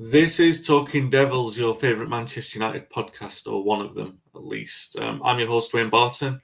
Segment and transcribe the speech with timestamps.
[0.00, 4.96] This is Talking Devils, your favourite Manchester United podcast, or one of them at least.
[4.96, 6.40] Um, I'm your host, Wayne Barton,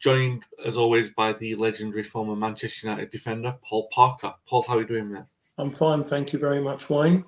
[0.00, 4.34] joined as always by the legendary former Manchester United defender, Paul Parker.
[4.44, 5.24] Paul, how are you doing, man?
[5.56, 7.24] I'm fine, thank you very much, Wayne.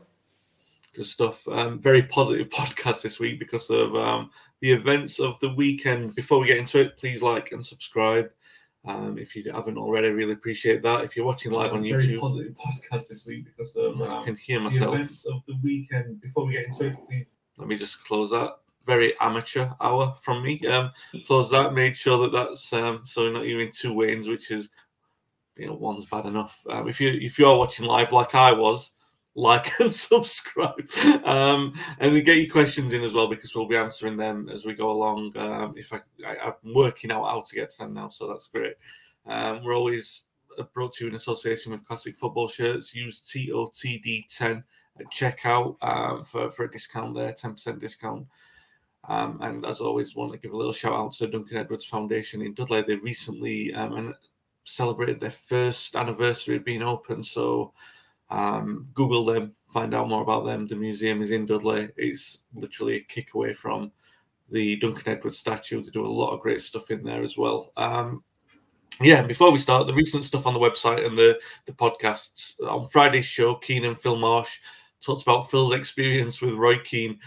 [0.97, 1.47] Good stuff.
[1.47, 6.13] Um, very positive podcast this week because of um, the events of the weekend.
[6.17, 8.29] Before we get into it, please like and subscribe.
[8.89, 11.05] Um, if you haven't already, really appreciate that.
[11.05, 14.25] If you're watching live on YouTube, Very positive podcast this week because of I um,
[14.25, 14.95] can hear the myself.
[14.95, 16.21] events of the weekend.
[16.21, 17.27] Before we get into it, please
[17.59, 18.53] Let me just close that.
[18.87, 20.67] Very amateur hour from me.
[20.67, 20.91] Um,
[21.27, 21.75] close that.
[21.75, 24.71] Made sure that that's um, so we're not hearing two Waynes, which is
[25.57, 26.65] you know one's bad enough.
[26.71, 28.97] Um, if you if you are watching live like I was,
[29.39, 30.91] like and subscribe,
[31.25, 34.67] um, and then get your questions in as well because we'll be answering them as
[34.67, 35.33] we go along.
[35.37, 38.49] Um, if I, I I'm working out how to get to them now, so that's
[38.49, 38.75] great.
[39.27, 40.27] Um, we're always
[40.75, 42.95] brought to you in association with Classic Football Shirts.
[42.95, 44.65] Use TOTD10
[44.99, 48.27] at checkout um, for, for a discount there, 10% discount.
[49.09, 52.43] Um, and as always, want to give a little shout out to Duncan Edwards Foundation
[52.43, 52.83] in Dudley.
[52.83, 54.15] They recently um,
[54.65, 57.23] celebrated their first anniversary of being open.
[57.23, 57.73] So
[58.31, 60.67] um, Google them, find out more about them.
[60.67, 61.89] The museum is in Dudley.
[61.97, 63.93] It's literally a kick away from
[64.51, 65.83] the Duncan Edwards statue.
[65.83, 67.73] They do a lot of great stuff in there as well.
[67.77, 68.23] Um,
[69.01, 72.61] yeah, before we start, the recent stuff on the website and the, the podcasts.
[72.69, 74.59] On Friday's show, Keane and Phil Marsh
[75.01, 77.19] talked about Phil's experience with Roy Keane.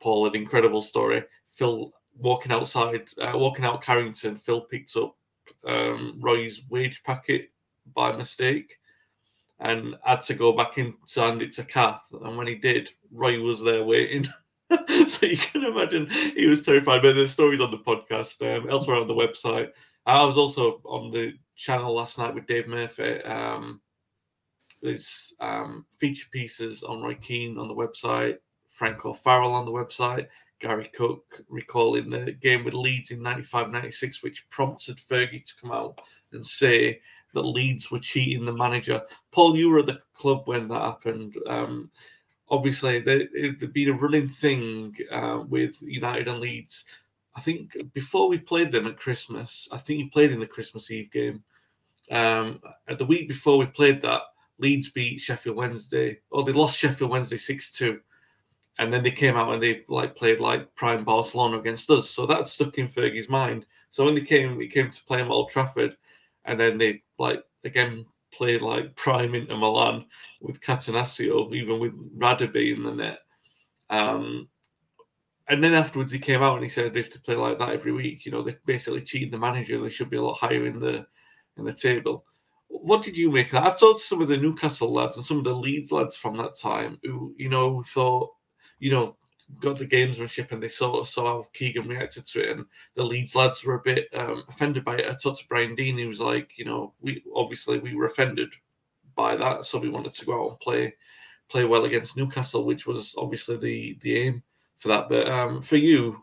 [0.00, 1.24] Paul, an incredible story.
[1.50, 5.16] Phil walking outside, uh, walking out Carrington, Phil picked up
[5.66, 7.50] um, Roy's wage packet
[7.94, 8.78] by mistake
[9.60, 12.02] and had to go back in to hand it to Kath.
[12.12, 14.26] And when he did, Roy was there waiting.
[15.08, 17.02] so you can imagine he was terrified.
[17.02, 19.70] But the stories on the podcast, um, elsewhere on the website.
[20.04, 23.22] I was also on the channel last night with Dave Murphy.
[23.22, 23.80] Um,
[24.82, 28.38] there's um, feature pieces on Roy Keane on the website,
[28.70, 30.28] Frank O'Farrell on the website,
[30.60, 35.72] Gary Cook recalling the game with Leeds in 95 96, which prompted Fergie to come
[35.72, 36.00] out
[36.32, 37.00] and say
[37.36, 39.02] that Leeds were cheating the manager.
[39.30, 41.36] Paul, you were at the club when that happened.
[41.46, 41.90] Um,
[42.48, 46.86] obviously, there, there'd been a running thing uh, with United and Leeds.
[47.34, 50.90] I think before we played them at Christmas, I think you played in the Christmas
[50.90, 51.44] Eve game.
[52.10, 52.60] Um,
[52.98, 54.22] the week before we played that,
[54.58, 58.00] Leeds beat Sheffield Wednesday, or they lost Sheffield Wednesday 6 2.
[58.78, 62.08] And then they came out and they like played like prime Barcelona against us.
[62.08, 63.66] So that stuck in Fergie's mind.
[63.90, 65.96] So when they came, we came to play them at Old Trafford,
[66.46, 70.06] and then they like again played like prime Inter Milan
[70.40, 73.18] with catenaccio, even with Radebe in the net.
[73.90, 74.48] Um,
[75.48, 77.70] and then afterwards, he came out and he said they have to play like that
[77.70, 78.26] every week.
[78.26, 79.80] You know, they basically cheated the manager.
[79.80, 81.06] They should be a lot higher in the
[81.56, 82.24] in the table.
[82.68, 83.54] What did you make?
[83.54, 86.36] I've talked to some of the Newcastle lads and some of the Leeds lads from
[86.36, 88.30] that time who, you know, thought,
[88.80, 89.16] you know,
[89.60, 92.56] got the gamesmanship and they sort of saw how Keegan reacted to it.
[92.56, 95.08] And the Leeds lads were a bit um, offended by it.
[95.08, 98.48] I talked to Brian Deane, he was like, you know, we obviously we were offended
[99.14, 100.94] by that, so we wanted to go out and play
[101.48, 104.42] play well against Newcastle, which was obviously the the aim
[104.76, 105.08] for that.
[105.08, 106.22] But um, for you,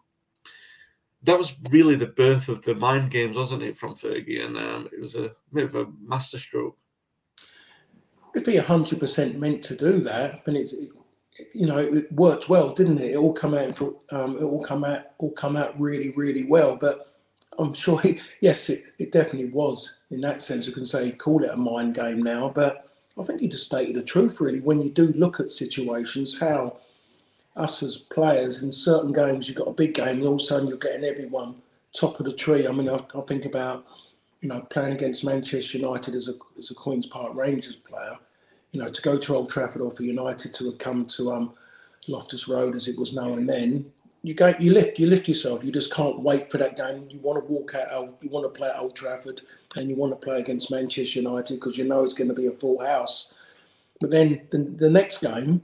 [1.24, 4.46] that was really the birth of the mind games, wasn't it, from Fergie?
[4.46, 6.78] And um, it was a bit of a masterstroke.
[8.36, 10.90] if he hundred percent meant to do that, then it's it,
[11.54, 13.12] you know it worked well, didn't it?
[13.12, 13.80] It all come out
[14.12, 16.76] um, it all come out all come out really really well.
[16.76, 17.14] But
[17.58, 20.68] I'm sure he, yes, it, it definitely was in that sense.
[20.68, 22.90] You can say call it a mind game now, but
[23.20, 24.60] I think he just stated the truth really.
[24.60, 26.78] When you do look at situations, how
[27.56, 30.44] us as players in certain games, you've got a big game, and all of a
[30.44, 31.56] sudden you're getting everyone
[31.94, 32.68] top of the tree.
[32.68, 33.86] I mean, I, I think about
[34.42, 38.18] you know playing against Manchester United as a as a Queens Park Rangers player.
[38.74, 41.54] You know, to go to Old Trafford or for United to have come to um,
[42.08, 43.92] Loftus Road as it was known then,
[44.24, 45.64] you go, you lift, you lift yourself.
[45.64, 47.08] You just can't wait for that game.
[47.10, 49.42] You want to walk out, you want to play at Old Trafford,
[49.76, 52.48] and you want to play against Manchester United because you know it's going to be
[52.48, 53.34] a full house.
[54.00, 55.62] But then the, the next game,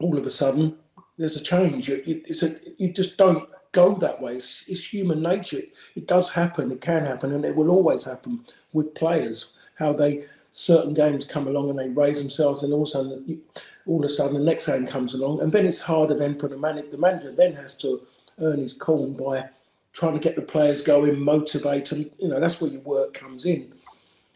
[0.00, 0.76] all of a sudden,
[1.18, 1.90] there's a change.
[1.90, 4.36] It's a, you just don't go that way.
[4.36, 5.58] It's, it's human nature.
[5.58, 6.70] It, it does happen.
[6.70, 9.54] It can happen, and it will always happen with players.
[9.74, 13.42] How they certain games come along and they raise themselves, and all of a sudden,
[13.86, 16.14] all of a sudden, the next game comes along, and then it's harder.
[16.14, 18.06] Then for the man, the manager then has to
[18.40, 19.48] earn his corn by
[19.92, 22.08] trying to get the players going, motivate them.
[22.18, 23.72] You know, that's where your work comes in.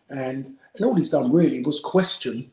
[0.09, 2.51] And and all he's done really was question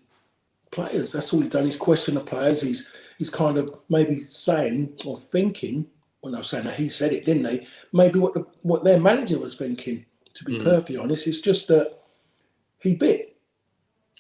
[0.72, 1.12] players.
[1.12, 1.64] That's all he's done.
[1.64, 2.62] He's questioned the players.
[2.62, 5.88] He's he's kind of maybe saying or thinking.
[6.22, 7.68] Well, no, saying that he said it, didn't he?
[7.92, 10.06] Maybe what the, what their manager was thinking.
[10.36, 10.64] To be Mm.
[10.64, 12.00] perfectly honest, it's just that
[12.80, 13.33] he bit.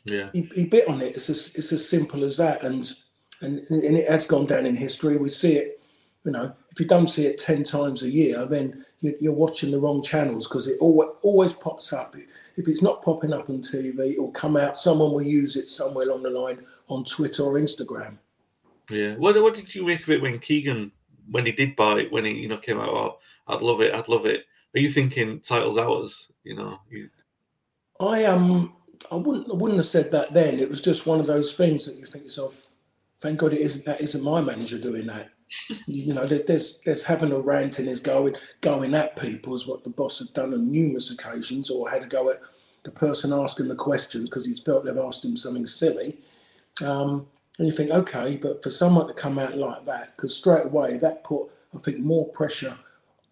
[0.06, 0.30] Yeah.
[0.34, 1.16] He, he bit on it.
[1.16, 2.64] It's as it's as simple as that.
[2.64, 2.92] And
[3.44, 5.18] and, and it has gone down in history.
[5.18, 5.82] We see it,
[6.24, 9.80] you know, if you don't see it 10 times a year, then you're watching the
[9.80, 12.16] wrong channels because it always, always pops up.
[12.56, 16.08] If it's not popping up on TV, it'll come out, someone will use it somewhere
[16.08, 18.18] along the line on Twitter or Instagram.
[18.90, 19.16] Yeah.
[19.16, 20.92] What, what did you make of it when Keegan,
[21.30, 23.94] when he did buy it, when he, you know, came out, oh, I'd love it,
[23.94, 24.46] I'd love it.
[24.76, 26.32] Are you thinking titles ours?
[26.44, 27.10] You know, you...
[28.00, 28.74] I um,
[29.12, 30.60] I wouldn't, I wouldn't have said that then.
[30.60, 32.62] It was just one of those things that you think yourself,
[33.22, 35.30] thank God it isn't that isn't my manager doing that.
[35.88, 39.84] you know, there's there's having a rant and is going going at people is what
[39.84, 42.42] the boss had done on numerous occasions, or had to go at
[42.84, 46.18] the person asking the questions because he's felt they've asked him something silly.
[46.82, 47.28] Um,
[47.58, 50.98] and you think, okay, but for someone to come out like that, because straight away
[50.98, 52.76] that put, I think, more pressure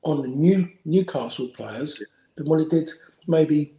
[0.03, 2.03] on the new Newcastle players
[2.35, 2.89] than what it did
[3.27, 3.73] maybe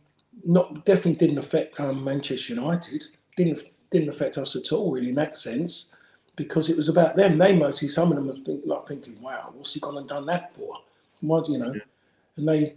[0.44, 3.05] not definitely didn't affect um, Manchester United.
[3.37, 5.87] Didn't didn't affect us at all really in that sense
[6.37, 7.39] because it was about them.
[7.39, 10.27] They mostly some of them were think, like thinking, "Wow, what's he gone and done
[10.27, 10.77] that for?"
[11.21, 11.75] What you know,
[12.37, 12.75] and they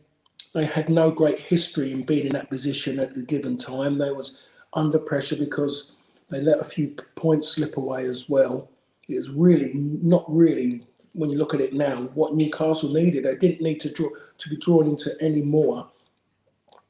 [0.54, 3.98] they had no great history in being in that position at the given time.
[3.98, 4.38] They was
[4.74, 5.94] under pressure because
[6.30, 8.70] they let a few points slip away as well.
[9.08, 10.84] It was really not really
[11.14, 13.24] when you look at it now what Newcastle needed.
[13.24, 15.88] They didn't need to draw to be drawn into any more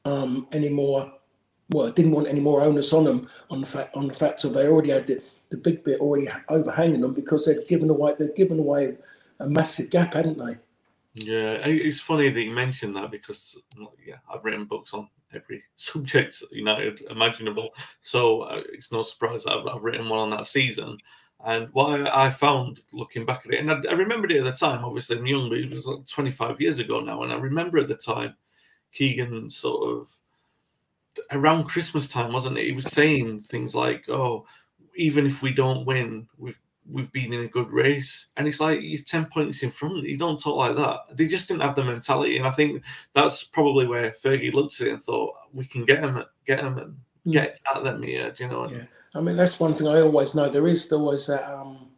[0.06, 1.12] um, any more
[1.70, 4.50] well, didn't want any more onus on them on the fact on the fact that
[4.50, 5.20] they already had the,
[5.50, 8.96] the big bit already overhanging them because they'd given away they'd given away
[9.40, 10.56] a massive gap, hadn't they?
[11.14, 13.58] Yeah, it's funny that you mentioned that because
[14.06, 17.70] yeah, I've written books on every subject United imaginable,
[18.00, 20.98] so uh, it's no surprise that I've, I've, written one on that season.
[21.44, 24.44] And what I, I found looking back at it, and I, I remembered it at
[24.44, 24.84] the time.
[24.84, 27.88] Obviously, I'm young, but it was like 25 years ago now, and I remember at
[27.88, 28.34] the time
[28.96, 30.08] Keegan sort of
[31.30, 32.66] around Christmas time, wasn't it?
[32.66, 34.46] He was saying things like, "Oh,
[34.96, 36.58] even if we don't win, we've
[36.90, 40.04] we've been in a good race." And it's like you're ten points in front.
[40.04, 41.16] You don't talk like that.
[41.16, 42.82] They just didn't have the mentality, and I think
[43.14, 46.78] that's probably where Fergie looked at it and thought, "We can get him, get him,
[46.78, 46.96] and
[47.26, 47.32] mm.
[47.32, 48.70] get at them here." Do you know?
[48.70, 48.84] Yeah.
[49.14, 50.48] I mean, that's one thing I always know.
[50.48, 51.88] There is always that um,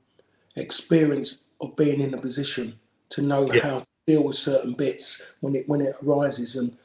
[0.56, 2.78] experience of being in a position
[3.10, 3.62] to know yeah.
[3.62, 6.77] how to deal with certain bits when it when it arises and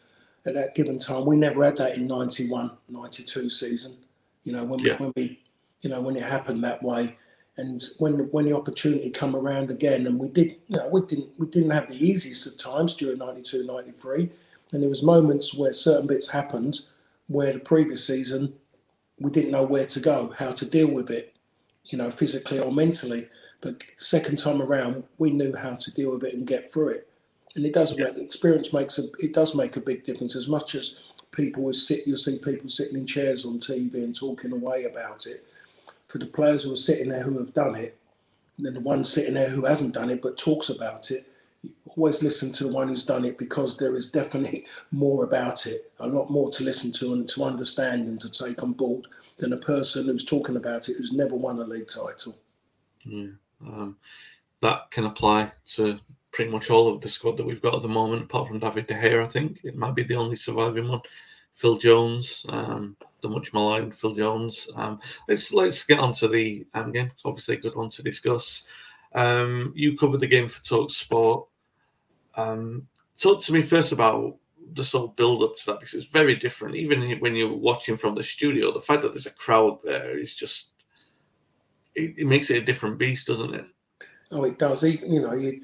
[0.46, 1.26] at that given time.
[1.26, 3.98] We never had that in 91, 92 season.
[4.44, 4.98] You know, when, yeah.
[4.98, 5.40] when we,
[5.82, 7.18] you know, when it happened that way.
[7.56, 11.30] And when when the opportunity come around again, and we did, you know, we didn't
[11.38, 14.32] we didn't have the easiest of times during 92, 93.
[14.72, 16.80] And there was moments where certain bits happened
[17.28, 18.54] where the previous season
[19.20, 21.36] we didn't know where to go, how to deal with it,
[21.86, 23.30] you know, physically or mentally.
[23.62, 27.10] But second time around, we knew how to deal with it and get through it
[27.56, 28.06] and it does yeah.
[28.06, 31.74] make experience makes a it does make a big difference as much as people will
[31.74, 35.46] sit you'll see people sitting in chairs on TV and talking away about it
[36.08, 37.98] for the players who are sitting there who have done it
[38.58, 41.28] and then the one sitting there who hasn't done it but talks about it
[41.96, 45.92] always listen to the one who's done it because there is definitely more about it
[46.00, 49.06] a lot more to listen to and to understand and to take on board
[49.38, 52.38] than a person who's talking about it who's never won a league title
[53.04, 53.28] yeah
[53.66, 53.98] um,
[54.62, 56.00] that can apply to
[56.34, 58.88] pretty much all of the squad that we've got at the moment, apart from David
[58.88, 59.24] De Gea.
[59.24, 61.02] I think it might be the only surviving one.
[61.56, 64.68] Phil Jones, um, the much maligned Phil Jones.
[64.76, 65.00] Um,
[65.30, 67.12] let's let's get on to the um, game.
[67.14, 68.68] It's obviously a good one to discuss.
[69.14, 71.48] Um, you covered the game for Talk Sport.
[72.36, 74.38] Um, talk to me first about
[74.74, 76.76] the sort of build up to that because it's very different.
[76.76, 80.34] Even when you're watching from the studio, the fact that there's a crowd there is
[80.34, 80.74] just
[81.94, 83.66] it, it makes it a different beast, doesn't it?
[84.32, 84.84] Oh, it does.
[84.84, 85.62] Even you know, you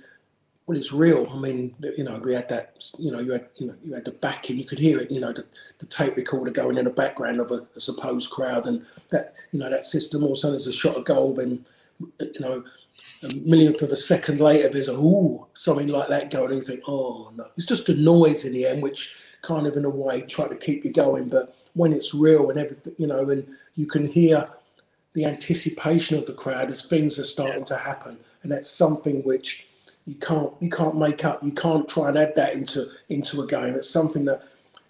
[0.70, 1.28] well, it's real.
[1.34, 4.06] I mean, you know, we had that, you know, you had, you know, you had
[4.06, 5.44] the backing, you could hear it, you know, the,
[5.80, 9.60] the tape recorder going in the background of a, a, supposed crowd, and that, you
[9.60, 10.24] know, that system.
[10.24, 11.66] Also, there's a shot of goal, then,
[12.00, 12.64] you know,
[13.24, 16.68] a millionth of a second later, there's a ooh, something like that going, and you
[16.68, 19.12] think, oh no, it's just a noise in the end, which
[19.42, 21.30] kind of in a way try to keep you going.
[21.30, 24.48] But when it's real and everything, you know, and you can hear
[25.14, 29.66] the anticipation of the crowd as things are starting to happen, and that's something which
[30.10, 31.44] you can't you can't make up.
[31.44, 33.76] You can't try and add that into into a game.
[33.76, 34.42] It's something that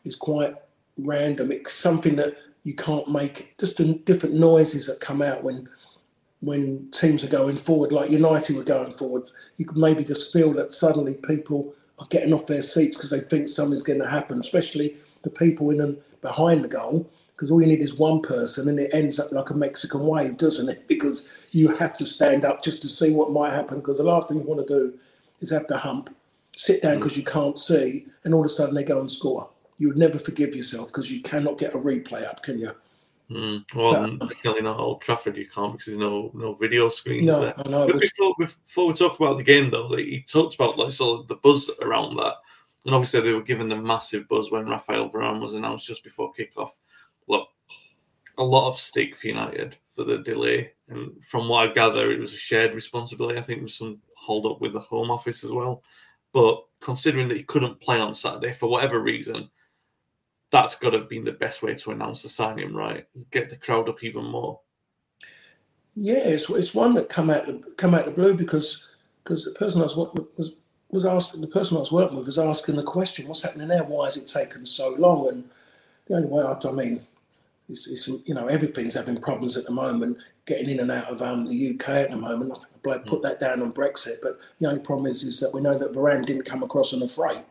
[0.05, 0.55] is quite
[0.97, 1.51] random.
[1.51, 3.57] It's something that you can't make.
[3.57, 5.67] Just the different noises that come out when
[6.39, 9.29] when teams are going forward, like United were going forward.
[9.57, 13.19] You can maybe just feel that suddenly people are getting off their seats because they
[13.19, 17.61] think something's going to happen, especially the people in and behind the goal because all
[17.61, 20.83] you need is one person and it ends up like a Mexican wave, doesn't it?
[20.87, 23.79] Because you have to stand up just to see what might happen.
[23.79, 24.99] Because the last thing you want to do
[25.41, 26.15] is have to hump,
[26.55, 29.49] sit down because you can't see, and all of a sudden they go and score.
[29.77, 32.71] You would never forgive yourself because you cannot get a replay up, can you?
[33.31, 33.63] Mm.
[33.75, 35.37] Well, definitely not Old Trafford.
[35.37, 37.53] You can't because there's no no video screens no, there.
[37.57, 40.55] I know, but but- before, before we talk about the game, though, like, he talked
[40.55, 42.35] about like so the buzz around that,
[42.85, 46.33] and obviously they were given the massive buzz when Raphael Varane was announced just before
[46.33, 46.71] kickoff.
[47.27, 47.47] Look,
[48.39, 52.19] a lot of stick for United for the delay, and from what I gather, it
[52.19, 53.37] was a shared responsibility.
[53.37, 55.83] I think there was some hold up with the Home Office as well.
[56.33, 59.49] But considering that he couldn't play on Saturday for whatever reason,
[60.51, 63.07] that's got to have been the best way to announce the signing, right?
[63.31, 64.61] Get the crowd up even more.
[65.95, 68.87] Yeah, it's, it's one that come out the come out the blue because
[69.23, 69.97] because the person I was
[70.37, 70.57] was
[70.91, 73.83] was asking the person I was working with was asking the question, "What's happening there?
[73.83, 75.49] Why has it taken so long?" And
[76.07, 77.07] the only way I, I mean,
[77.67, 80.17] it's, it's you know everything's having problems at the moment,
[80.49, 82.51] getting in and out of um, the UK at the moment.
[82.51, 85.39] I think I bloke put that down on Brexit, but the only problem is is
[85.39, 87.45] that we know that Varane didn't come across on a freight.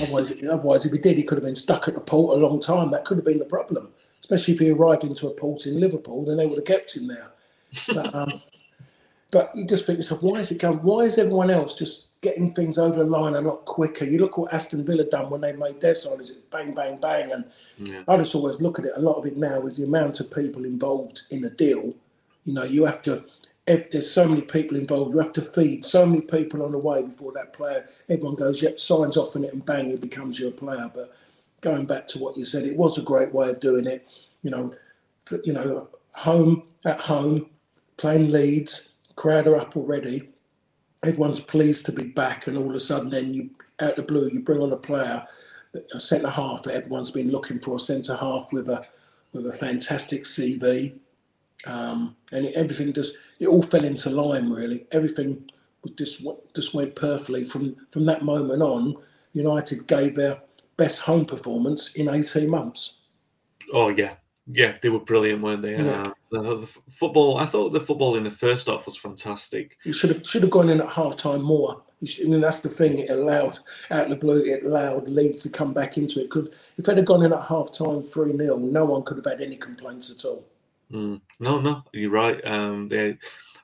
[0.00, 2.58] Otherwise, otherwise, if he did, he could have been stuck at the port a long
[2.58, 2.90] time.
[2.90, 3.90] That could have been the problem,
[4.20, 6.24] especially if he arrived into a port in Liverpool.
[6.24, 7.30] Then they would have kept him there.
[7.88, 8.42] But, um,
[9.30, 10.78] but you just think yourself, why is it going?
[10.78, 14.06] Why is everyone else just getting things over the line a lot quicker?
[14.06, 17.32] You look what Aston Villa done when they made their signings, it bang, bang, bang.
[17.32, 17.44] And
[17.76, 18.02] Yeah.
[18.08, 18.92] I just always look at it.
[18.96, 21.92] A lot of it now is the amount of people involved in a deal.
[22.44, 23.24] You know, you have to.
[23.66, 26.78] If there's so many people involved, you have to feed so many people on the
[26.78, 27.88] way before that player.
[28.10, 30.90] Everyone goes, yep, signs off on it, and bang, it becomes your player.
[30.92, 31.16] But
[31.62, 34.06] going back to what you said, it was a great way of doing it.
[34.42, 34.74] You know,
[35.44, 37.48] you know, home at home,
[37.96, 40.28] playing Leeds, crowd are up already.
[41.02, 44.02] Everyone's pleased to be back, and all of a sudden, then you out of the
[44.02, 45.26] blue, you bring on a player,
[45.92, 48.86] a centre half that everyone's been looking for, a centre half with a
[49.32, 50.94] with a fantastic CV,
[51.66, 54.50] um, and it, everything just it all fell into line.
[54.50, 55.50] Really, everything
[55.82, 58.96] was just just went perfectly from from that moment on.
[59.32, 60.40] United gave their
[60.76, 62.98] best home performance in eighteen months.
[63.72, 64.14] Oh yeah,
[64.46, 65.72] yeah, they were brilliant, weren't they?
[65.72, 66.02] Yeah.
[66.02, 67.38] Uh, the, the football.
[67.38, 69.78] I thought the football in the first half was fantastic.
[69.84, 71.82] You should have should have gone in at half time more.
[72.04, 72.98] Should, I mean, that's the thing.
[72.98, 73.58] It allowed
[73.90, 74.44] out of the blue.
[74.44, 76.30] It allowed Leeds to come back into it.
[76.30, 79.26] Could if they'd have gone in at half time three 0 no one could have
[79.26, 80.44] had any complaints at all.
[80.92, 81.20] Mm.
[81.40, 82.44] No, no, you're right.
[82.46, 83.18] Um, they,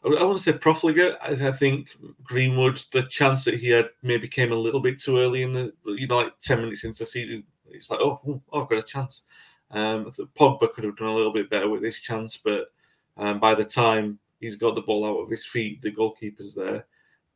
[0.04, 1.16] I, I want to say profligate.
[1.22, 1.88] I, I think
[2.22, 5.72] Greenwood, the chance that he had maybe came a little bit too early in the,
[5.86, 7.44] you know, like ten minutes into the season.
[7.66, 9.24] It's like, oh, oh, I've got a chance.
[9.70, 10.06] Um,
[10.38, 12.72] Pogba could have done a little bit better with this chance, but
[13.16, 16.86] um, by the time he's got the ball out of his feet, the goalkeeper's there.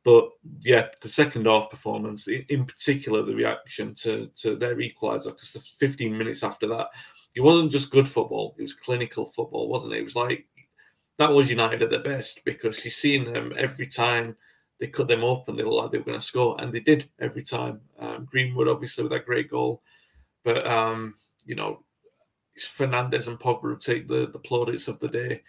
[0.04, 5.26] But yeah, the second half performance, in, in particular, the reaction to to their equaliser,
[5.26, 6.88] because the 15 minutes after that,
[7.34, 10.00] it wasn't just good football; it was clinical football, wasn't it?
[10.00, 10.46] It was like
[11.18, 14.36] that was United at their best because you're seeing them every time
[14.80, 17.08] they cut them open, they looked like they were going to score, and they did
[17.20, 17.80] every time.
[17.98, 19.82] Um, Greenwood, obviously, with that great goal,
[20.44, 21.14] but um,
[21.46, 21.84] you know,
[22.54, 25.42] it's Fernandes and Pogba who take the the plaudits of the day.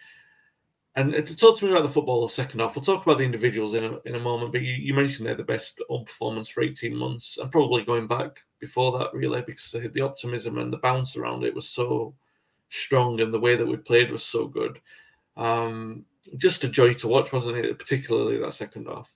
[0.96, 3.18] And uh, to talk to me about the football the second half, we'll talk about
[3.18, 4.52] the individuals in a, in a moment.
[4.52, 8.06] But you, you mentioned they're the best on performance for 18 months, and probably going
[8.06, 12.14] back before that, really, because the, optimism and the bounce around it was so
[12.70, 14.80] strong, and the way that we played was so good.
[15.36, 16.06] Um,
[16.38, 17.78] just a joy to watch, wasn't it?
[17.78, 19.14] Particularly that second half.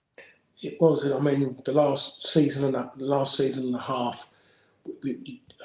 [0.63, 1.07] It was.
[1.07, 4.29] I mean, the last season and a, the last season and a half,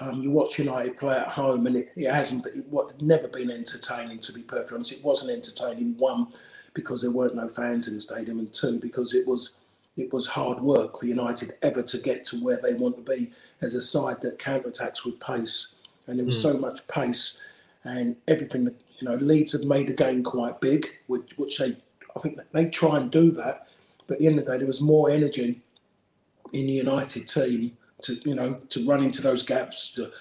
[0.02, 2.46] um, you watch United play at home, and it, it hasn't.
[2.48, 4.20] It what never been entertaining.
[4.20, 5.98] To be perfectly honest, it wasn't entertaining.
[5.98, 6.28] One,
[6.74, 9.56] because there weren't no fans in the stadium, and two, because it was
[9.98, 13.32] it was hard work for United ever to get to where they want to be
[13.62, 15.76] as a side that counterattacks with pace,
[16.08, 16.42] and there was Mm.
[16.42, 17.40] so much pace
[17.86, 18.66] and everything.
[18.66, 21.78] That, you know, Leeds have made the game quite big, which which they
[22.16, 23.68] I think they try and do that,
[24.08, 25.62] but at the end of the day, there was more energy
[26.54, 30.12] in the United team to you know to run into those gaps, to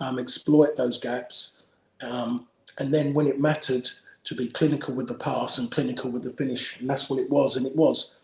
[0.00, 1.58] um, exploit those gaps,
[2.00, 2.46] um,
[2.78, 3.88] and then when it mattered
[4.24, 7.30] to be clinical with the pass and clinical with the finish, and that's what it
[7.30, 8.14] was, and it was.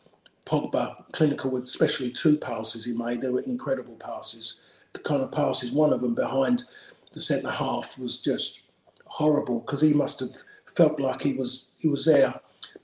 [0.47, 3.21] Pogba clinical with especially two passes he made.
[3.21, 4.62] They were incredible passes.
[4.95, 6.64] The kind of passes, one of them behind
[7.12, 8.62] the centre half was just
[9.05, 10.35] horrible because he must have
[10.67, 12.40] felt like he was he was there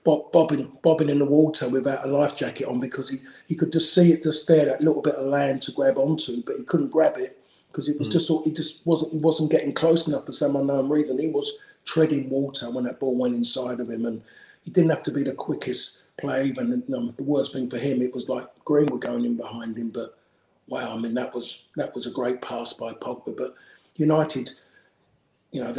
[0.07, 3.73] bob, bobbing bobbing in the water without a life jacket on because he, he could
[3.73, 6.63] just see it just there that little bit of land to grab onto but he
[6.63, 10.07] couldn't grab it because it was just sort he just wasn't he wasn't getting close
[10.07, 11.19] enough for some unknown reason.
[11.19, 14.23] He was treading water when that ball went inside of him and
[14.65, 16.83] he didn't have to be the quickest player even.
[16.95, 20.17] Um, the worst thing for him it was like Greenwood going in behind him but
[20.69, 23.37] wow I mean that was that was a great pass by Pogba.
[23.37, 23.55] But
[23.97, 24.53] United
[25.53, 25.73] you know,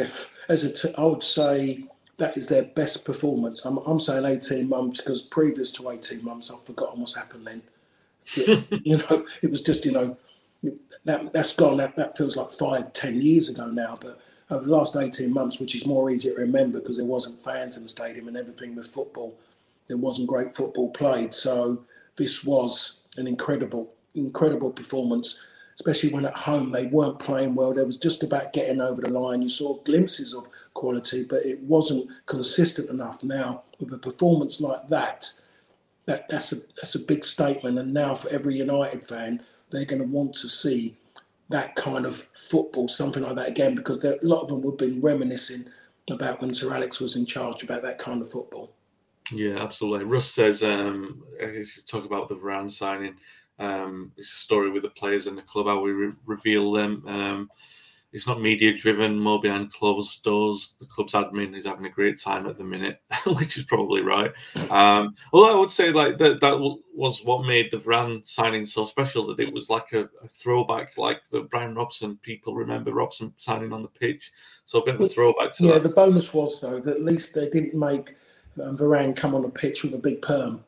[0.50, 1.84] as a t- I would say
[2.17, 3.63] that is their best performance.
[3.63, 7.62] I'm, I'm saying 18 months because previous to 18 months, I've forgotten what's happened then.
[8.83, 10.17] you know, it was just, you know,
[11.05, 11.77] that, that's gone.
[11.77, 13.97] That, that feels like five, ten years ago now.
[14.01, 14.19] But
[14.50, 17.77] over the last 18 months, which is more easy to remember because there wasn't fans
[17.77, 19.38] in the stadium and everything was football.
[19.88, 21.33] There wasn't great football played.
[21.33, 21.83] So
[22.15, 25.39] this was an incredible, incredible performance,
[25.79, 27.72] especially when at home they weren't playing well.
[27.72, 29.43] They was just about getting over the line.
[29.43, 33.24] You saw glimpses of quality, but it wasn't consistent enough.
[33.24, 35.31] Now, with a performance like that,
[36.07, 37.77] that that's a that's a big statement.
[37.77, 40.98] And now for every United fan, they're going to want to see
[41.50, 44.81] that kind of football, something like that again, because there, a lot of them would
[44.81, 45.65] have been reminiscing
[46.10, 48.74] about when Sir Alex was in charge about that kind of football.
[49.31, 50.05] Yeah, absolutely.
[50.05, 51.24] Russ says, um,
[51.86, 53.15] talk about the Varane signing.
[53.59, 57.03] Um, it's a story with the players and the club, how we re- reveal them.
[57.07, 57.49] Um,
[58.13, 60.75] it's not media driven, more behind closed doors.
[60.79, 64.31] The club's admin is having a great time at the minute, which is probably right.
[64.71, 66.57] Um, although I would say like that that
[66.93, 70.97] was what made the Varane signing so special that it was like a, a, throwback,
[70.97, 72.17] like the Brian Robson.
[72.21, 74.31] People remember Robson signing on the pitch,
[74.65, 75.83] so a bit of a throwback to yeah, that.
[75.83, 78.15] the bonus was though that at least they didn't make
[78.63, 80.63] um, Varane come on the pitch with a big perm.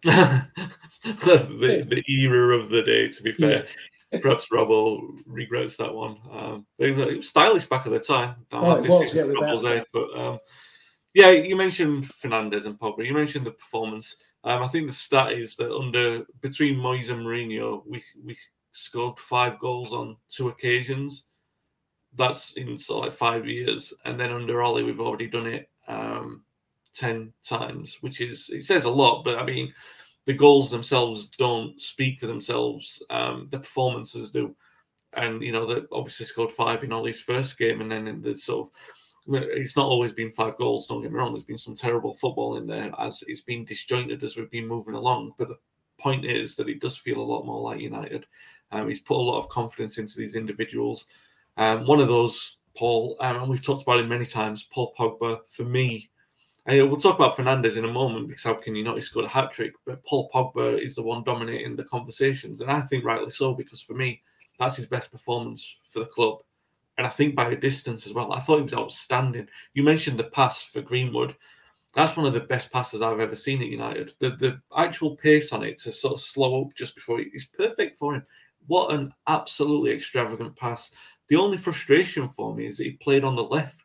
[0.04, 3.66] That's the, the era of the day, to be fair.
[4.12, 4.20] Yeah.
[4.20, 6.16] Perhaps Robbo regrets that one.
[6.30, 8.36] Um, it was stylish back at the time.
[8.52, 9.24] Oh, it was, yeah,
[9.70, 10.38] age, but um,
[11.12, 13.04] yeah, you mentioned Fernandes and Pogba.
[13.04, 14.16] You mentioned the performance.
[14.44, 18.36] Um, I think the stat is that under between Moyes and Mourinho, we we
[18.72, 21.26] scored five goals on two occasions.
[22.14, 25.68] That's in sort of like five years, and then under Ole, we've already done it
[25.86, 26.44] um,
[26.98, 29.24] ten times, which is it says a lot.
[29.24, 29.72] But I mean,
[30.24, 33.02] the goals themselves don't speak for themselves.
[33.10, 34.54] Um, the performances do,
[35.14, 38.36] and you know they obviously scored five in Ole's first game, and then in the
[38.36, 38.72] sort of
[39.30, 40.86] it's not always been five goals.
[40.86, 41.32] Don't get me wrong.
[41.32, 44.94] There's been some terrible football in there as it's been disjointed as we've been moving
[44.94, 45.32] along.
[45.36, 45.58] But the
[45.98, 48.26] point is that it does feel a lot more like United.
[48.72, 51.06] Um, he's put a lot of confidence into these individuals.
[51.56, 54.68] Um, one of those, Paul, um, and we've talked about him many times.
[54.72, 56.10] Paul Pogba, for me,
[56.68, 58.96] we'll talk about Fernandes in a moment because how can you not?
[58.96, 62.70] He scored a hat trick, but Paul Pogba is the one dominating the conversations, and
[62.70, 64.20] I think rightly so because for me,
[64.58, 66.40] that's his best performance for the club,
[66.98, 68.32] and I think by a distance as well.
[68.32, 69.48] I thought he was outstanding.
[69.72, 71.34] You mentioned the pass for Greenwood.
[71.94, 74.12] That's one of the best passes I've ever seen at United.
[74.18, 77.98] The the actual pace on it to sort of slow up just before it's perfect
[77.98, 78.26] for him.
[78.66, 80.90] What an absolutely extravagant pass.
[81.28, 83.82] The only frustration for me is that he played on the left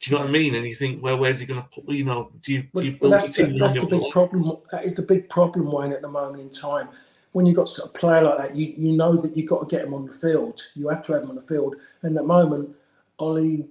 [0.00, 0.54] do you know what I mean?
[0.54, 1.88] And you think, well, where's he going to put?
[1.88, 4.58] You know, do you, well, do you well, that's, the, that's the big problem.
[4.70, 6.88] That is the big problem, Wayne, at the moment in time.
[7.32, 9.86] When you've got a player like that, you, you know that you've got to get
[9.86, 10.60] him on the field.
[10.74, 11.76] You have to have him on the field.
[12.02, 12.74] And at the moment,
[13.18, 13.66] Ole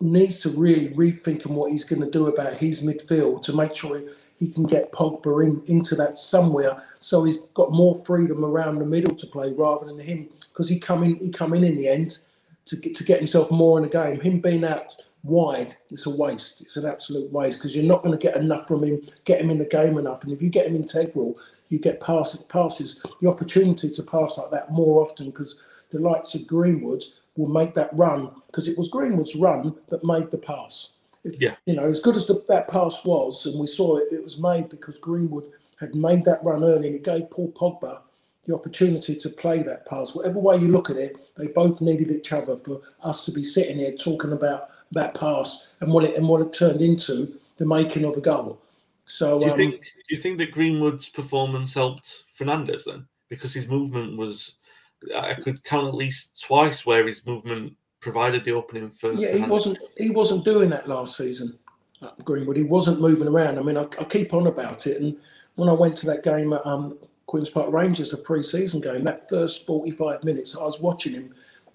[0.00, 3.74] needs to really rethink on what he's going to do about his midfield to make
[3.74, 4.06] sure he,
[4.38, 8.86] he can get Pogba in, into that somewhere, so he's got more freedom around the
[8.86, 11.88] middle to play rather than him because he come in he come in in the
[11.88, 12.18] end
[12.66, 14.20] to get to get himself more in the game.
[14.20, 16.60] Him being out wide, it's a waste.
[16.60, 19.50] It's an absolute waste because you're not going to get enough from him, get him
[19.50, 20.24] in the game enough.
[20.24, 21.36] And if you get him integral,
[21.68, 26.34] you get passes, passes the opportunity to pass like that more often because the likes
[26.34, 27.02] of Greenwood
[27.36, 30.94] will make that run because it was Greenwood's run that made the pass.
[31.24, 31.56] Yeah.
[31.66, 34.40] You know, as good as the, that pass was, and we saw it, it was
[34.40, 35.44] made because Greenwood
[35.78, 38.00] had made that run early and it gave Paul Pogba
[38.46, 40.14] the opportunity to play that pass.
[40.14, 43.42] Whatever way you look at it, they both needed each other for us to be
[43.42, 47.66] sitting here talking about that pass and what it and what it turned into the
[47.66, 48.58] making of a goal.
[49.04, 53.06] So do you um, think do you think that Greenwood's performance helped Fernandes then?
[53.28, 54.58] Because his movement was
[55.16, 59.36] I could count at least twice where his movement provided the opening for Yeah, Fernandes.
[59.36, 61.58] he wasn't he wasn't doing that last season
[62.24, 62.56] Greenwood.
[62.56, 63.58] He wasn't moving around.
[63.58, 65.16] I mean I, I, keep on about it and
[65.56, 66.96] when I went to that game at um,
[67.26, 71.34] Queen's Park Rangers, the pre-season game, that first 45 minutes, I was watching him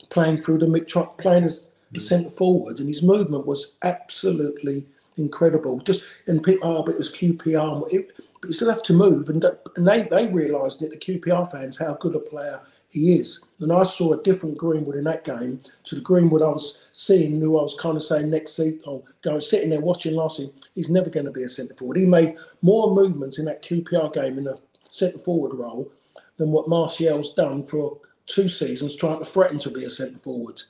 [0.09, 1.67] playing through the playing as
[1.99, 4.85] centre forward, and his movement was absolutely
[5.17, 5.79] incredible.
[5.79, 7.91] Just and people, oh, but it was QPR.
[7.93, 9.43] It, but you still have to move, and,
[9.75, 10.91] and they they realised it.
[10.91, 12.61] The QPR fans how good a player
[12.93, 13.41] he is.
[13.59, 17.41] And I saw a different Greenwood in that game to the Greenwood I was seeing,
[17.41, 20.53] who I was kind of saying next seat oh, going sitting there watching last season,
[20.75, 21.97] he's never going to be a centre forward.
[21.97, 25.91] He made more movements in that QPR game in a centre forward role
[26.37, 30.61] than what Martial's done for two seasons trying to threaten to be a centre forward.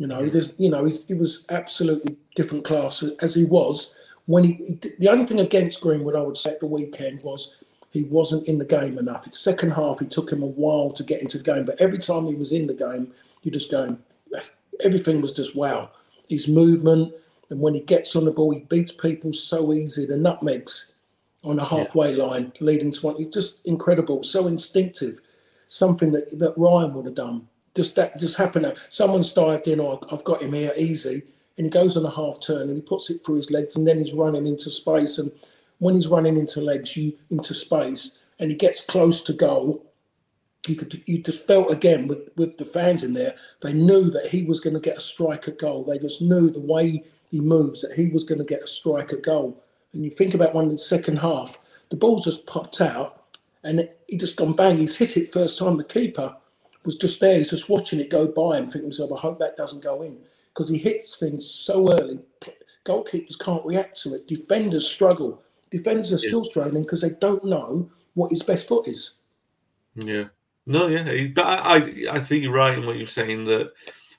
[0.00, 4.52] You know, there's, you know, he was absolutely different class as he was when he,
[4.66, 4.92] he.
[4.98, 8.56] The only thing against Greenwood, I would say, at the weekend was he wasn't in
[8.56, 9.26] the game enough.
[9.26, 11.98] The second half, it took him a while to get into the game, but every
[11.98, 13.98] time he was in the game, you just going,
[14.82, 15.90] everything was just wow.
[16.30, 17.12] His movement,
[17.50, 20.06] and when he gets on the ball, he beats people so easy.
[20.06, 20.92] The nutmegs
[21.44, 22.24] on the halfway yeah.
[22.24, 23.16] line, leading to one.
[23.16, 25.20] He's just incredible, so instinctive.
[25.66, 27.48] Something that, that Ryan would have done
[27.80, 28.74] just that just happened.
[28.90, 31.22] Someone's dived in, or I've got him here easy,
[31.56, 33.86] and he goes on a half turn and he puts it through his legs, and
[33.86, 35.16] then he's running into space.
[35.18, 35.32] And
[35.78, 39.86] when he's running into legs, you into space, and he gets close to goal.
[40.66, 43.34] You could you just felt again with with the fans in there.
[43.62, 45.84] They knew that he was going to get a strike at goal.
[45.84, 49.14] They just knew the way he moves that he was going to get a strike
[49.14, 49.62] at goal.
[49.94, 53.24] And you think about one in the second half, the ball just popped out,
[53.64, 54.76] and he just gone bang.
[54.76, 55.78] He's hit it first time.
[55.78, 56.36] The keeper
[56.84, 57.38] was just there.
[57.38, 60.18] He's just watching it go by and thinking himself, I hope that doesn't go in.
[60.52, 62.18] Because he hits things so early.
[62.84, 64.26] Goalkeepers can't react to it.
[64.26, 65.42] Defenders struggle.
[65.70, 69.20] Defenders are still struggling because they don't know what his best foot is.
[69.94, 70.24] Yeah.
[70.66, 71.28] No, yeah.
[71.34, 73.72] But I, I, I think you're right in what you're saying that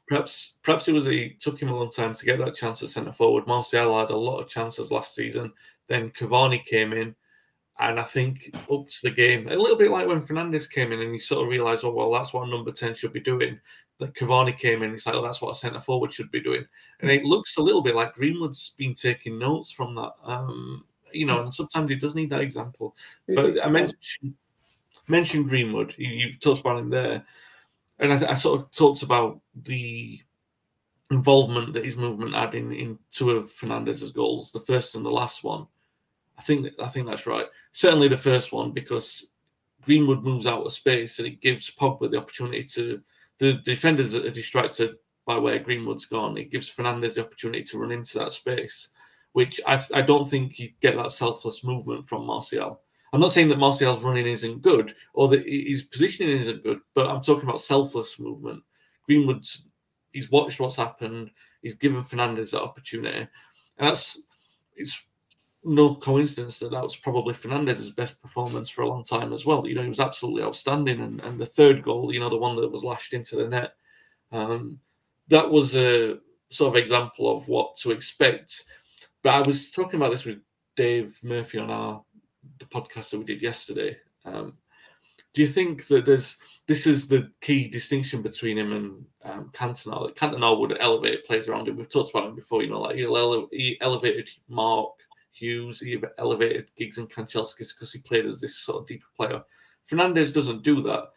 [0.08, 2.84] perhaps perhaps it was a it took him a long time to get that chance
[2.84, 3.48] at centre forward.
[3.48, 5.52] Martial had a lot of chances last season.
[5.88, 7.16] Then Cavani came in
[7.82, 11.14] and I think ups the game a little bit like when Fernandes came in and
[11.14, 13.60] you sort of realise, oh well, that's what number ten should be doing.
[14.00, 16.66] That Cavani came in, it's like, oh, that's what a centre forward should be doing,
[17.02, 20.14] and it looks a little bit like Greenwood's been taking notes from that.
[20.24, 22.96] Um, you know, and sometimes he does need that example.
[23.28, 24.34] But I mentioned
[25.08, 25.94] mentioned Greenwood.
[25.98, 27.26] You, you talked about him there,
[28.00, 30.20] and I, I sort of talked about the
[31.12, 35.12] involvement that his movement had in, in two of Fernandes's goals, the first and the
[35.12, 35.68] last one.
[36.42, 37.46] I think I think that's right.
[37.72, 39.30] Certainly the first one because
[39.84, 43.00] Greenwood moves out of space and it gives Pogba the opportunity to.
[43.38, 44.96] The defenders are distracted
[45.28, 46.38] by where Greenwood's gone.
[46.38, 48.90] It gives Fernandes the opportunity to run into that space,
[49.34, 52.82] which I, I don't think you get that selfless movement from Martial.
[53.14, 57.08] I'm not saying that Martial's running isn't good or that his positioning isn't good, but
[57.08, 58.64] I'm talking about selfless movement.
[59.06, 59.68] Greenwood's
[60.12, 61.30] he's watched what's happened.
[61.62, 63.28] He's given Fernandes that opportunity,
[63.78, 64.24] and that's
[64.76, 65.06] it's
[65.64, 69.68] no coincidence that that was probably Fernandes's best performance for a long time as well.
[69.68, 72.56] You know, he was absolutely outstanding, and, and the third goal, you know, the one
[72.56, 73.74] that was lashed into the net,
[74.32, 74.80] um,
[75.28, 76.18] that was a
[76.50, 78.64] sort of example of what to expect.
[79.24, 80.40] But I was talking about this with
[80.76, 82.04] Dave Murphy on our
[82.58, 83.98] the podcast that we did yesterday.
[84.26, 84.58] Um,
[85.34, 90.08] do you think that there's this is the key distinction between him and um, Cantona?
[90.08, 91.78] That Cantona would elevate players around him.
[91.78, 92.64] We've talked about him before.
[92.64, 94.94] You know, like he, ele- he elevated Mark
[95.32, 99.42] Hughes, he elevated Giggs and Kanchelskis because he played as this sort of deeper player.
[99.90, 101.12] Fernandes doesn't do that,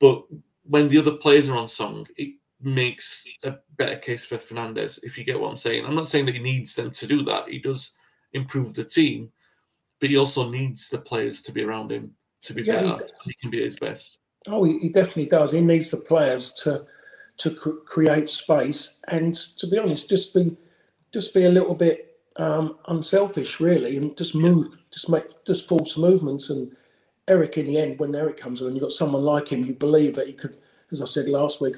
[0.00, 0.24] but
[0.64, 5.16] when the other players are on song, it makes a better case for Fernandes, if
[5.16, 5.84] you get what I'm saying.
[5.84, 7.48] I'm not saying that he needs them to do that.
[7.48, 7.96] He does
[8.32, 9.30] improve the team,
[10.00, 13.06] but he also needs the players to be around him to be yeah, better.
[13.24, 14.18] He, he, can be at his best.
[14.46, 15.52] Oh, he, he, definitely does.
[15.52, 16.86] He needs the players to
[17.38, 20.56] to cr- create space and, to be honest, just be
[21.12, 22.07] just be a little bit
[22.38, 26.50] um, unselfish, really, and just move, just make, just force movements.
[26.50, 26.74] And
[27.26, 30.14] Eric, in the end, when Eric comes on, you've got someone like him, you believe
[30.14, 30.56] that he could,
[30.90, 31.76] as I said last week,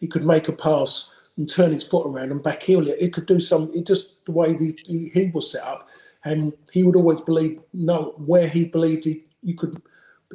[0.00, 3.00] he could make a pass and turn his foot around and back heel it.
[3.00, 5.88] He could do some, it just the way he, he was set up,
[6.24, 9.80] and he would always believe, no, where he believed he, you could,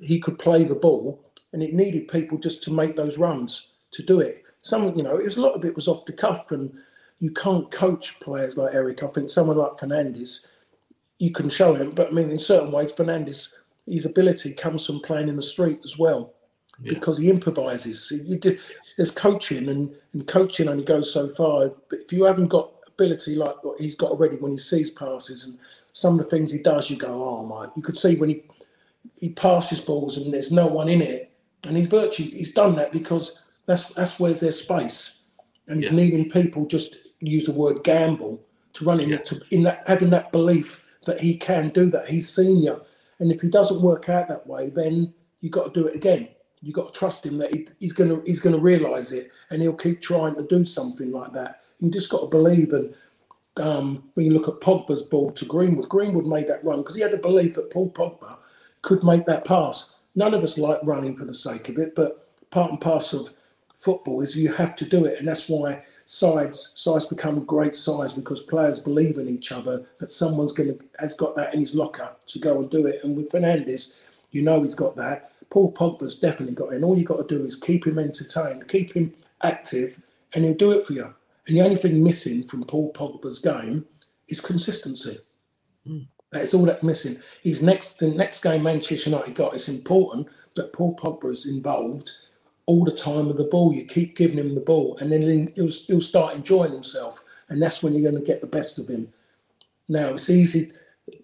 [0.01, 1.19] he could play the ball,
[1.51, 4.43] and it needed people just to make those runs to do it.
[4.61, 6.73] Some, you know, it was a lot of it was off the cuff and
[7.23, 9.01] you can't coach players like Eric.
[9.01, 10.45] I think someone like Fernandes,
[11.19, 13.53] you can show him, but I mean, in certain ways, Fernandes,
[13.87, 16.33] his ability comes from playing in the street as well,
[16.81, 16.93] yeah.
[16.93, 18.11] because he improvises.
[18.41, 18.57] Do,
[18.97, 21.71] there's coaching, and, and coaching only goes so far.
[21.89, 25.45] But if you haven't got ability like what he's got already when he sees passes
[25.45, 25.57] and
[25.93, 27.69] some of the things he does, you go, oh my!
[27.77, 28.43] You could see when he
[29.15, 31.31] he passes balls and there's no one in it,
[31.63, 35.21] and he's virtually he's done that because that's that's where there's space,
[35.69, 35.95] and he's yeah.
[35.95, 36.97] needing people just
[37.29, 38.41] use the word gamble
[38.73, 39.17] to run yeah.
[39.17, 42.07] to in that having that belief that he can do that.
[42.07, 42.79] He's senior,
[43.19, 46.29] and if he doesn't work out that way, then you got to do it again.
[46.61, 49.73] You got to trust him that he, he's gonna he's gonna realise it, and he'll
[49.73, 51.61] keep trying to do something like that.
[51.79, 52.73] You just got to believe.
[52.73, 52.93] And
[53.57, 57.01] um, when you look at Pogba's ball to Greenwood, Greenwood made that run because he
[57.01, 58.37] had a belief that Paul Pogba
[58.81, 59.95] could make that pass.
[60.15, 63.33] None of us like running for the sake of it, but part and parcel of
[63.75, 68.13] football is you have to do it, and that's why sides sides become great sides
[68.13, 72.11] because players believe in each other that someone's to has got that in his locker
[72.27, 72.99] to go and do it.
[73.03, 73.93] And with Fernandes,
[74.31, 75.31] you know he's got that.
[75.49, 76.77] Paul Pogba's definitely got it.
[76.77, 79.13] And all you got to do is keep him entertained, keep him
[79.43, 80.01] active,
[80.33, 81.13] and he'll do it for you.
[81.47, 83.85] And the only thing missing from Paul Pogba's game
[84.27, 85.19] is consistency.
[85.87, 86.07] Mm.
[86.31, 87.19] That's all that's missing.
[87.43, 89.53] His next the next game Manchester United got.
[89.53, 92.11] It's important that Paul Pogba is involved
[92.65, 93.73] all the time with the ball.
[93.73, 97.83] You keep giving him the ball, and then he'll, he'll start enjoying himself, and that's
[97.83, 99.11] when you're going to get the best of him.
[99.89, 100.71] Now it's easy,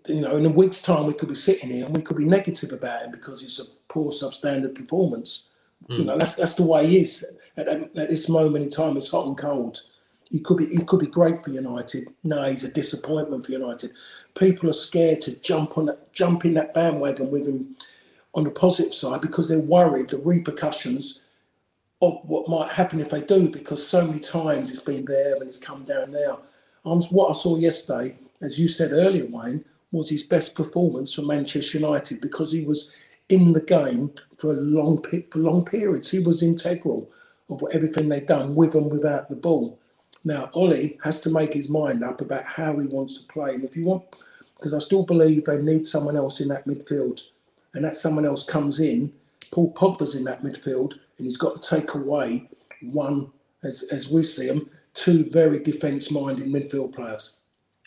[0.07, 0.35] you know.
[0.35, 3.03] In a week's time, we could be sitting here and we could be negative about
[3.03, 5.49] him because it's a poor substandard performance.
[5.89, 5.99] Mm.
[5.99, 7.25] You know, that's that's the way he is
[7.55, 8.97] at, at, this moment in time.
[8.97, 9.79] It's hot and cold.
[10.25, 12.09] He could be he could be great for United.
[12.23, 13.91] No, he's a disappointment for United.
[14.37, 17.77] People are scared to jump on that, jump in that bandwagon with him
[18.35, 21.23] on the positive side because they're worried the repercussions
[22.01, 23.49] of what might happen if they do.
[23.49, 26.39] Because so many times it's been there and it's come down now.
[26.85, 31.23] Um, what I saw yesterday, as you said earlier, Wayne, was his best performance for
[31.23, 32.91] Manchester United because he was
[33.27, 36.11] in the game for long for long periods.
[36.11, 37.09] He was integral
[37.49, 39.79] of everything they've done with and without the ball.
[40.23, 43.63] Now Ole has to make his mind up about how he wants to play, and
[43.63, 44.03] if you want,
[44.55, 47.21] because I still believe they need someone else in that midfield,
[47.73, 49.13] and that someone else comes in.
[49.51, 52.49] Paul Pogba's in that midfield, and he's got to take away
[52.81, 53.31] one,
[53.63, 57.33] as as we see him, two very defence-minded midfield players.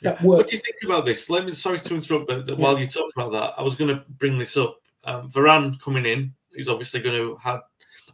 [0.02, 0.20] Yeah.
[0.22, 1.28] What do you think about this?
[1.30, 1.54] Let me.
[1.54, 2.54] Sorry to interrupt, but yeah.
[2.54, 4.76] while you talk about that, I was going to bring this up.
[5.04, 7.62] Um, Varane coming in, he's obviously going to have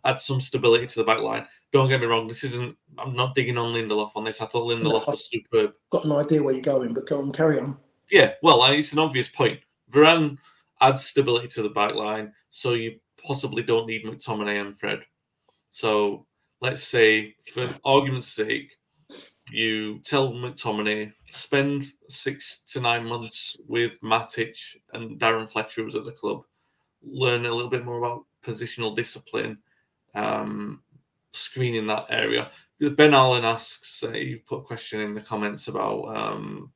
[0.04, 1.46] add some stability to the back line.
[1.72, 2.76] Don't get me wrong, this isn't.
[2.96, 4.40] I'm not digging on Lindelof on this.
[4.40, 5.74] I thought Lindelof no, was superb.
[5.90, 7.76] Got an idea where you're going, but go on, carry on.
[8.10, 9.60] Yeah, well, it's an obvious point.
[9.92, 10.38] Varane
[10.80, 12.98] adds stability to the back line, so you
[13.28, 15.00] possibly don't need McTominay and Fred.
[15.68, 16.26] So
[16.62, 18.72] let's say, for argument's sake,
[19.50, 24.56] you tell McTominay spend six to nine months with Matic
[24.94, 26.42] and Darren Fletcher who's at the club,
[27.02, 29.58] learn a little bit more about positional discipline,
[30.14, 30.82] um,
[31.32, 32.50] screening that area.
[32.96, 36.72] Ben Allen asks, uh, you put a question in the comments about um,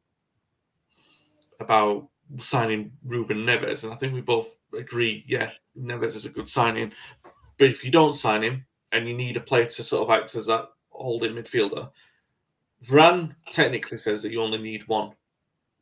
[1.61, 6.49] about signing Ruben Neves, and I think we both agree, yeah, Neves is a good
[6.49, 6.93] signing.
[7.59, 10.35] But if you don't sign him and you need a player to sort of act
[10.35, 11.91] as that holding midfielder,
[12.85, 15.13] Varane technically says that you only need one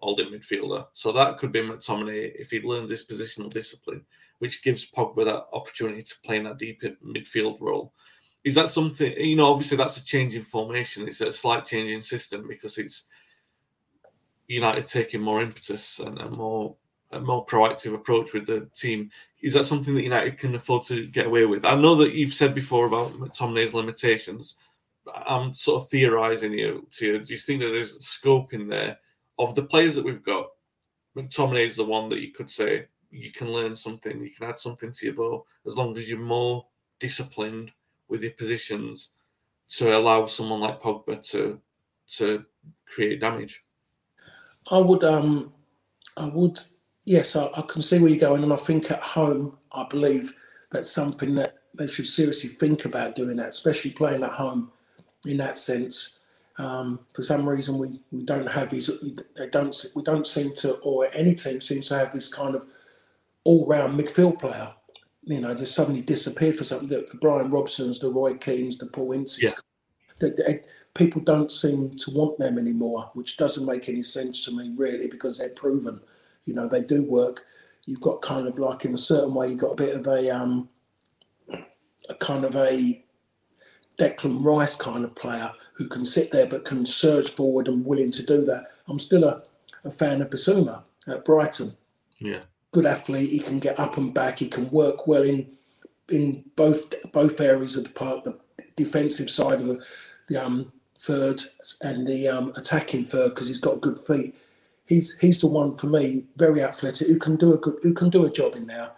[0.00, 0.86] holding midfielder.
[0.92, 4.04] So that could be McTominay if he learns this positional discipline,
[4.38, 7.92] which gives Pogba that opportunity to play in that deep midfield role.
[8.44, 11.06] Is that something, you know, obviously that's a change in formation.
[11.06, 13.08] It's a slight change in system because it's
[14.46, 16.74] United taking more impetus and a more
[17.12, 19.10] a more proactive approach with the team.
[19.42, 21.64] Is that something that United can afford to get away with?
[21.64, 24.56] I know that you've said before about McTominay's limitations.
[25.26, 27.18] I'm sort of theorizing you to you.
[27.18, 28.98] Do you think that there's scope in there
[29.38, 30.46] of the players that we've got?
[31.16, 34.58] McTominay is the one that you could say you can learn something, you can add
[34.58, 36.64] something to your bow as long as you're more
[37.00, 37.72] disciplined
[38.08, 39.10] with your positions
[39.68, 41.60] to allow someone like Pogba to
[42.16, 42.44] to
[42.86, 43.64] create damage.
[44.70, 45.52] I would um
[46.16, 46.58] I would
[47.04, 50.34] yes, I, I can see where you're going and I think at home I believe
[50.70, 54.70] that's something that they should seriously think about doing that, especially playing at home
[55.24, 56.18] in that sense.
[56.58, 58.90] Um, for some reason, we, we don't have these.
[59.02, 59.74] We, they don't.
[59.94, 62.66] We don't seem to, or any team seems to have this kind of
[63.44, 64.72] all-round midfield player.
[65.24, 66.88] You know, just suddenly disappeared for something.
[66.88, 69.42] The, the Brian Robsons, the Roy Keanes, the Paul Inces.
[69.42, 69.50] Yeah.
[70.18, 74.74] That people don't seem to want them anymore, which doesn't make any sense to me
[74.76, 76.00] really, because they're proven.
[76.50, 77.46] You know, they do work.
[77.86, 80.28] You've got kind of like in a certain way, you've got a bit of a
[80.28, 80.68] um,
[82.08, 83.04] a kind of a
[84.00, 88.10] Declan Rice kind of player who can sit there but can surge forward and willing
[88.10, 88.64] to do that.
[88.88, 89.44] I'm still a,
[89.84, 91.76] a fan of Bissouma at Brighton.
[92.18, 92.40] Yeah.
[92.72, 93.30] Good athlete.
[93.30, 94.40] He can get up and back.
[94.40, 95.46] He can work well in
[96.08, 98.36] in both both areas of the park, the
[98.74, 99.80] defensive side of the,
[100.28, 101.40] the um, third
[101.80, 104.34] and the um, attacking third because he's got good feet.
[104.90, 108.10] He's he's the one for me, very athletic, who can do a good who can
[108.10, 108.90] do a job in there.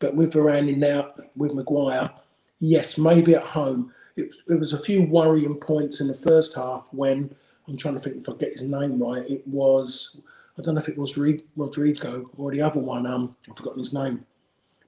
[0.00, 2.10] But with Varane in now, with Maguire,
[2.58, 6.84] yes, maybe at home it, it was a few worrying points in the first half
[6.90, 7.32] when
[7.68, 9.24] I'm trying to think if I get his name right.
[9.30, 10.16] It was
[10.58, 13.06] I don't know if it was Rodrigo or the other one.
[13.06, 14.26] Um, I've forgotten his name.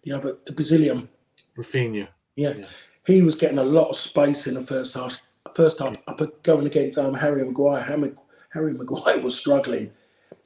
[0.03, 1.09] The other, the Brazilian.
[1.57, 2.09] Raphinha.
[2.35, 2.55] Yeah.
[2.55, 2.67] yeah.
[3.07, 5.23] he was getting a lot of space in the first half.
[5.55, 7.81] First half, up going against um, Harry Maguire.
[7.81, 8.13] Harry,
[8.51, 9.93] Harry Maguire was struggling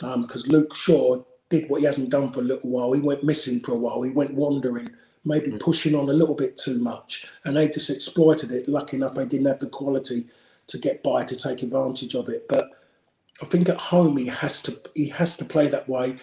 [0.02, 2.92] because um, Luke Shaw did what he hasn't done for a little while.
[2.92, 4.02] He went missing for a while.
[4.02, 4.88] He went wandering
[5.24, 5.60] maybe mm.
[5.60, 8.68] pushing on a little bit too much, and they just exploited it.
[8.68, 10.26] Lucky enough, they didn't have the quality
[10.66, 12.48] to get by to take advantage of it.
[12.48, 12.70] But
[13.40, 16.16] I think at home he has to he has to play that way.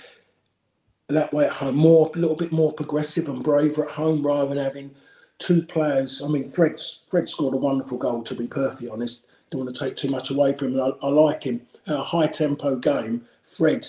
[1.07, 4.49] That way at home, more a little bit more progressive and braver at home rather
[4.49, 4.91] than having
[5.39, 6.21] two players.
[6.21, 8.23] I mean, Fred Fred scored a wonderful goal.
[8.23, 10.81] To be perfectly honest, don't want to take too much away from him.
[10.81, 11.61] I, I like him.
[11.87, 13.87] At a high tempo game, Fred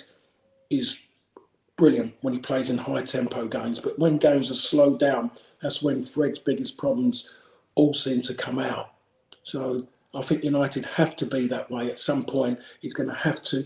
[0.69, 1.01] is
[1.77, 3.79] brilliant when he plays in high tempo games.
[3.79, 7.29] But when games are slowed down, that's when Fred's biggest problems
[7.75, 8.93] all seem to come out.
[9.43, 12.59] So I think United have to be that way at some point.
[12.79, 13.65] He's going to have to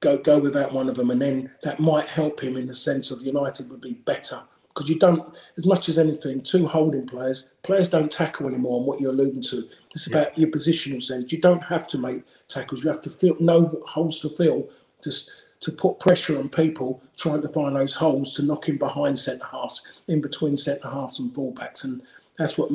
[0.00, 3.10] go go without one of them, and then that might help him in the sense
[3.10, 4.42] of United would be better
[4.74, 8.78] because you don't, as much as anything, two holding players, players don't tackle anymore.
[8.78, 10.42] And what you're alluding to, it's about yeah.
[10.42, 11.32] your positional sense.
[11.32, 12.84] You don't have to make tackles.
[12.84, 14.68] You have to feel know holes to fill,
[15.02, 19.18] just to put pressure on people trying to find those holes to knock in behind
[19.18, 22.02] centre halves, in between centre halves and fullbacks, and
[22.38, 22.70] that's what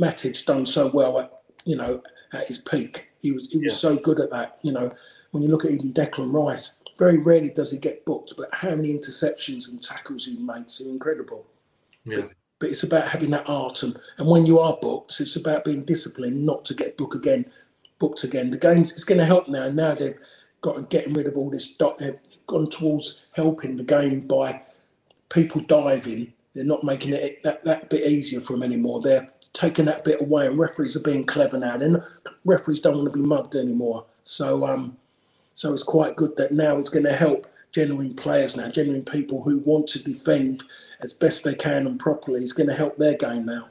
[0.00, 2.02] Matic done so well at you know
[2.32, 3.08] at his peak.
[3.22, 3.78] He was he was yeah.
[3.78, 4.58] so good at that.
[4.62, 4.92] You know,
[5.30, 8.74] when you look at even Declan Rice, very rarely does he get booked, but how
[8.74, 11.46] many interceptions and tackles he makes are incredible.
[12.04, 12.22] Yeah.
[12.22, 15.64] But, but it's about having that art, and, and when you are booked, it's about
[15.64, 17.50] being disciplined not to get booked again.
[17.98, 18.50] Booked again.
[18.50, 19.70] The game's it's going to help now.
[19.70, 20.18] Now they've
[20.60, 21.76] got getting rid of all this.
[21.76, 24.62] They've gone towards helping the game by
[25.28, 26.32] people diving.
[26.54, 29.02] They're not making it that, that bit easier for them anymore.
[29.02, 31.74] They're taking that bit away, and referees are being clever now.
[31.74, 32.02] And
[32.44, 34.04] referees don't want to be mugged anymore.
[34.22, 34.96] So um,
[35.52, 39.42] so it's quite good that now it's going to help genuine players now, genuine people
[39.42, 40.62] who want to defend
[41.00, 42.42] as best they can and properly.
[42.42, 43.68] It's going to help their game now.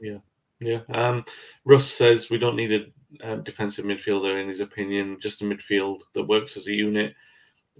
[0.00, 0.18] Yeah,
[0.60, 0.80] yeah.
[0.88, 1.24] Um,
[1.64, 2.86] Russ says we don't need a
[3.44, 7.14] defensive midfielder in his opinion, just a midfield that works as a unit.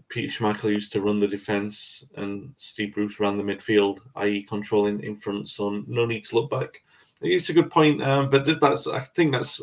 [0.09, 5.03] Peter Schmeichel used to run the defence, and Steve Bruce ran the midfield, i.e., controlling
[5.03, 5.49] in front.
[5.49, 6.83] So no need to look back.
[7.21, 9.61] It's a good point, um, but that's I think that's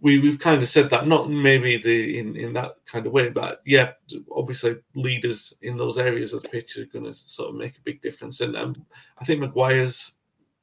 [0.00, 3.28] we we've kind of said that not maybe the in in that kind of way,
[3.28, 3.92] but yeah,
[4.30, 7.82] obviously leaders in those areas of the pitch are going to sort of make a
[7.82, 8.40] big difference.
[8.40, 8.86] And um,
[9.18, 10.16] I think Maguire's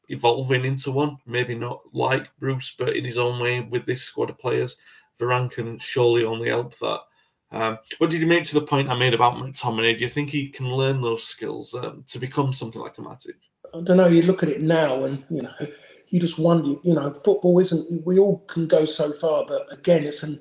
[0.09, 4.29] evolving into one, maybe not like Bruce, but in his own way with this squad
[4.29, 4.77] of players.
[5.19, 6.99] Varane can surely only help that.
[7.51, 9.97] Um, what did you make to the point I made about McTominay?
[9.97, 13.35] Do you think he can learn those skills um, to become something like a Matic?
[13.73, 14.07] I don't know.
[14.07, 15.53] You look at it now, and you know
[16.09, 18.05] you just wonder, you know, football isn't.
[18.05, 20.39] We all can go so far, but again, it's an,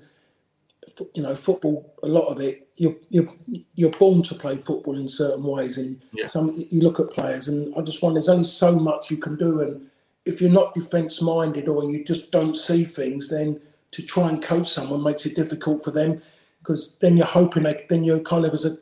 [1.15, 1.95] you know, football.
[2.03, 3.29] A lot of it, you're you're
[3.75, 6.27] you're born to play football in certain ways, and yeah.
[6.27, 8.21] some you look at players, and I just wonder.
[8.21, 9.89] There's only so much you can do, and
[10.25, 13.61] if you're not defence minded or you just don't see things, then
[13.93, 16.21] to try and coach someone makes it difficult for them
[16.59, 18.77] because then you're hoping like then you're kind of as a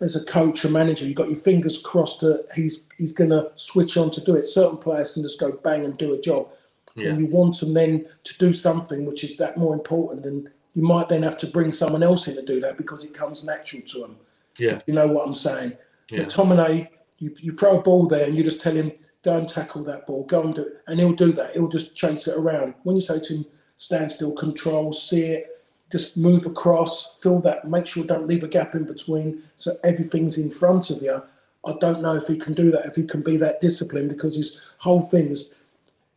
[0.00, 3.50] as a coach or manager, you've got your fingers crossed that he's he's going to
[3.54, 4.44] switch on to do it.
[4.44, 6.48] Certain players can just go bang and do a job,
[6.94, 7.08] yeah.
[7.08, 10.24] and you want them then to do something which is that more important.
[10.26, 13.14] And you might then have to bring someone else in to do that because it
[13.14, 14.16] comes natural to them.
[14.58, 15.76] Yeah, you know what I'm saying.
[16.10, 16.24] Yeah.
[16.24, 19.82] Tomine, you you throw a ball there and you just tell him go and tackle
[19.84, 21.52] that ball, go and do it, and he'll do that.
[21.52, 22.74] He'll just chase it around.
[22.84, 25.58] When you say to him stand still, control, see it
[25.90, 30.38] just move across, fill that, make sure don't leave a gap in between so everything's
[30.38, 31.22] in front of you.
[31.66, 34.36] I don't know if he can do that, if he can be that disciplined because
[34.36, 35.54] his whole thing is,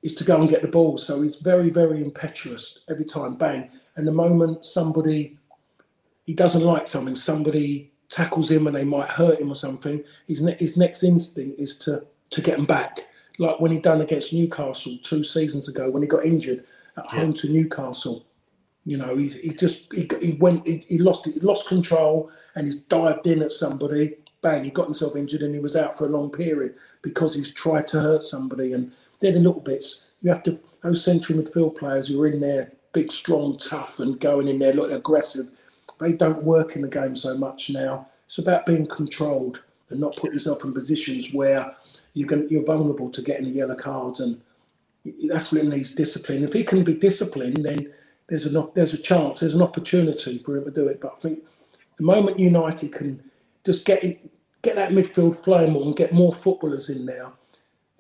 [0.01, 0.97] is to go and get the ball.
[0.97, 3.69] So he's very, very impetuous every time, bang.
[4.01, 5.37] And the moment somebody,
[6.25, 10.41] he doesn't like something, somebody tackles him and they might hurt him or something, his,
[10.41, 13.07] ne- his next instinct is to, to get him back.
[13.37, 16.65] Like when he done against Newcastle two seasons ago when he got injured
[16.97, 17.19] at yeah.
[17.19, 18.25] home to Newcastle
[18.85, 22.65] you know, he, he just he, he went he, he lost he lost control and
[22.65, 24.15] he's dived in at somebody.
[24.41, 24.63] Bang!
[24.63, 27.87] He got himself injured and he was out for a long period because he's tried
[27.89, 28.73] to hurt somebody.
[28.73, 30.59] And they're the little bits you have to.
[30.81, 34.73] Those central midfield players who are in there, big, strong, tough, and going in there,
[34.73, 35.49] look aggressive.
[35.99, 38.07] They don't work in the game so much now.
[38.25, 41.75] It's about being controlled and not putting yourself in positions where
[42.13, 44.19] you're going, you're vulnerable to getting a yellow card.
[44.19, 44.41] And
[45.27, 46.43] that's what it needs discipline.
[46.43, 47.91] If he can be disciplined, then
[48.27, 51.01] there's a there's a chance, there's an opportunity for him to do it.
[51.01, 51.43] But I think
[51.97, 53.21] the moment United can
[53.65, 54.17] just get in,
[54.61, 57.31] get that midfield flowing more and get more footballers in there,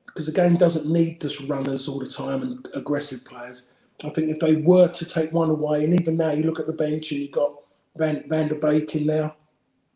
[0.05, 3.70] because the game doesn't need just runners all the time and aggressive players.
[4.03, 6.67] I think if they were to take one away, and even now you look at
[6.67, 7.53] the bench and you've got
[7.95, 9.33] Van, Van der Beek in there,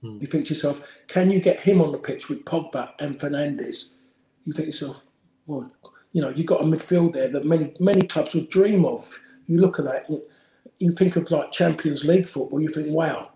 [0.01, 0.17] hmm.
[0.21, 3.93] you think to yourself, can you get him on the pitch with Pogba and Fernandes?
[4.45, 5.03] You think to yourself,
[5.47, 5.71] well,
[6.11, 9.59] you know, you've got a midfield there that many many clubs would dream of you
[9.59, 10.23] look at that, you,
[10.79, 13.31] you think of like Champions League football, you think, wow,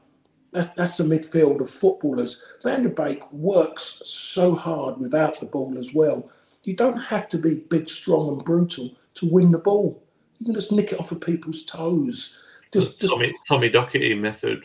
[0.52, 2.42] that's, that's the midfield of footballers.
[2.64, 6.30] Van der Beek works so hard without the ball as well.
[6.64, 10.04] You don't have to be big, strong, and brutal to win the ball.
[10.40, 12.38] You can just nick it off of people's toes.
[12.72, 14.64] Just, just Tommy, Tommy Docherty method.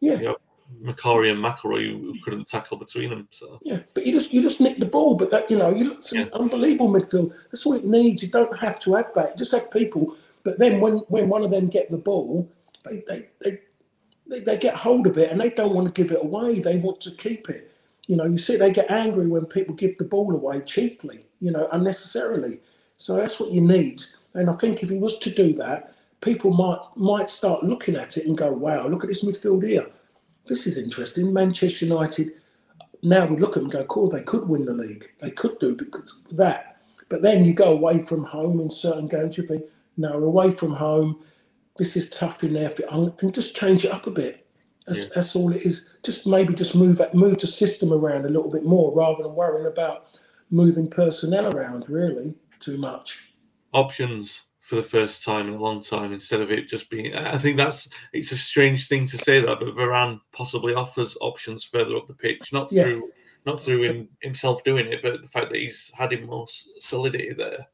[0.00, 0.18] Yeah.
[0.18, 0.36] You know,
[0.82, 3.28] Macari and McIlroy who couldn't tackle between them.
[3.30, 5.14] So yeah, but you just you just nick the ball.
[5.14, 6.26] But that you know you look yeah.
[6.32, 7.34] unbelievable midfield.
[7.50, 8.22] That's all it needs.
[8.22, 9.30] You don't have to have that.
[9.30, 12.48] You just have people but then when, when one of them get the ball,
[12.84, 13.58] they, they, they,
[14.26, 16.60] they, they get hold of it and they don't want to give it away.
[16.60, 17.72] They want to keep it.
[18.06, 21.50] You know, you see, they get angry when people give the ball away cheaply, you
[21.50, 22.60] know, unnecessarily.
[22.96, 24.02] So that's what you need.
[24.34, 28.16] And I think if he was to do that, people might might start looking at
[28.16, 29.86] it and go, "Wow, look at this midfield here.
[30.46, 32.32] This is interesting." Manchester United,
[33.04, 35.10] now we look at them and go, cool, they could win the league.
[35.18, 36.80] They could do because of that.
[37.10, 39.64] But then you go away from home in certain games, you think,
[39.96, 41.22] no, away from home,
[41.76, 44.46] this is tough in there, and just change it up a bit.
[44.86, 45.08] That's, yeah.
[45.14, 45.90] that's all it is.
[46.02, 49.34] Just maybe just move that, move the system around a little bit more rather than
[49.34, 50.06] worrying about
[50.50, 53.23] moving personnel around really too much.
[53.74, 57.14] Options for the first time in a long time instead of it just being.
[57.14, 61.62] I think that's it's a strange thing to say that, but Varane possibly offers options
[61.62, 62.84] further up the pitch, not yeah.
[62.84, 63.10] through
[63.44, 67.32] not through him, himself doing it, but the fact that he's had him more solidity
[67.34, 67.66] there.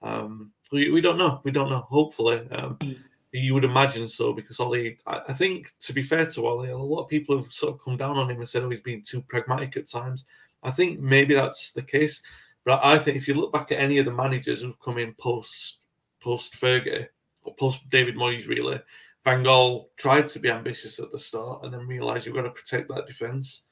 [0.00, 1.40] Um, we, we don't know.
[1.44, 1.86] We don't know.
[1.90, 2.96] Hopefully, um, mm.
[3.32, 4.96] you would imagine so because Ole.
[5.06, 7.84] I, I, think to be fair to Ole, a lot of people have sort of
[7.84, 10.24] come down on him and said, "Oh, he's been too pragmatic at times."
[10.62, 12.22] I think maybe that's the case,
[12.64, 15.14] but I think if you look back at any of the managers who've come in
[15.14, 15.78] post
[16.20, 17.08] post Fergie
[17.42, 18.80] or post David Moyes, really,
[19.24, 22.50] Van Gaal tried to be ambitious at the start and then realised you've got to
[22.50, 23.66] protect that defence.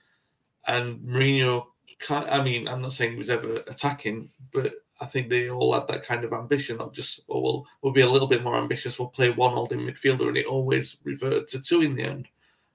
[0.66, 1.66] And Mourinho,
[2.01, 5.72] can't, I mean, I'm not saying he was ever attacking, but I think they all
[5.72, 8.57] had that kind of ambition of just, oh, we'll, we'll be a little bit more
[8.57, 8.99] ambitious.
[8.99, 12.28] We'll play one holding midfielder, and it always reverted to two in the end.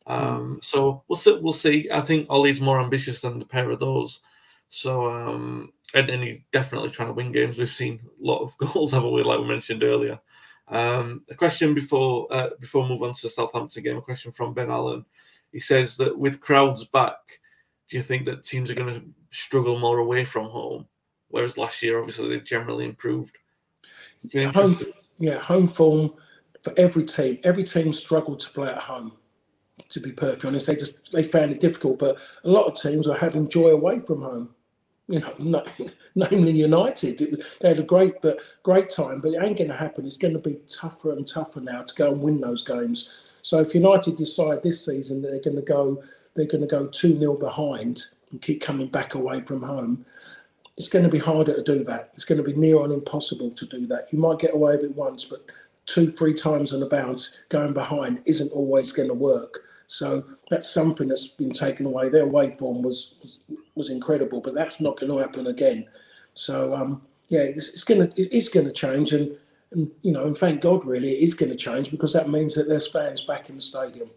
[0.07, 1.39] Um, so we'll see.
[1.39, 1.89] We'll see.
[1.91, 4.22] I think Ole's more ambitious than the pair of those.
[4.70, 7.58] So um, and, and he's definitely trying to win games.
[7.58, 9.24] We've seen a lot of goals, haven't we?
[9.24, 10.20] Like we mentioned earlier.
[10.68, 13.98] Um, a question before uh, before we move on to the Southampton game.
[13.98, 15.06] A question from Ben Allen.
[15.52, 17.16] He says that with crowds back,
[17.89, 20.86] do you think that teams are going to struggle more away from home?
[21.30, 23.38] Whereas last year, obviously, they generally improved.
[24.34, 24.76] Home,
[25.18, 26.14] yeah, home form
[26.62, 27.39] for every team.
[27.43, 29.14] Every team struggled to play at home.
[29.89, 32.00] To be perfectly honest, they just they found it difficult.
[32.00, 34.56] But a lot of teams are having joy away from home
[35.08, 35.64] you know,
[36.16, 37.22] namely United.
[37.22, 40.06] It, they had a great but great time, but it ain't going to happen.
[40.06, 43.14] It's going to be tougher and tougher now to go and win those games.
[43.41, 46.03] So if United decide this season that they're going to go,
[46.34, 48.01] they're going to go two 0 behind
[48.32, 50.06] and keep coming back away from home.
[50.78, 52.12] It's going to be harder to do that.
[52.16, 54.12] It's going to be near on impossible to do that.
[54.12, 55.45] You might get away with it once, but
[55.86, 59.62] two, three times on the bounce going behind isn't always going to work.
[59.88, 62.10] So that's something that's been taken away.
[62.10, 63.39] Their away form was, was
[63.76, 65.88] was incredible, but that's not going to happen again.
[66.34, 69.38] So um, yeah, it's, it's gonna it's gonna change, and,
[69.72, 72.56] and you know, and thank God, really, it is going to change because that means
[72.56, 74.10] that there's fans back in the stadium.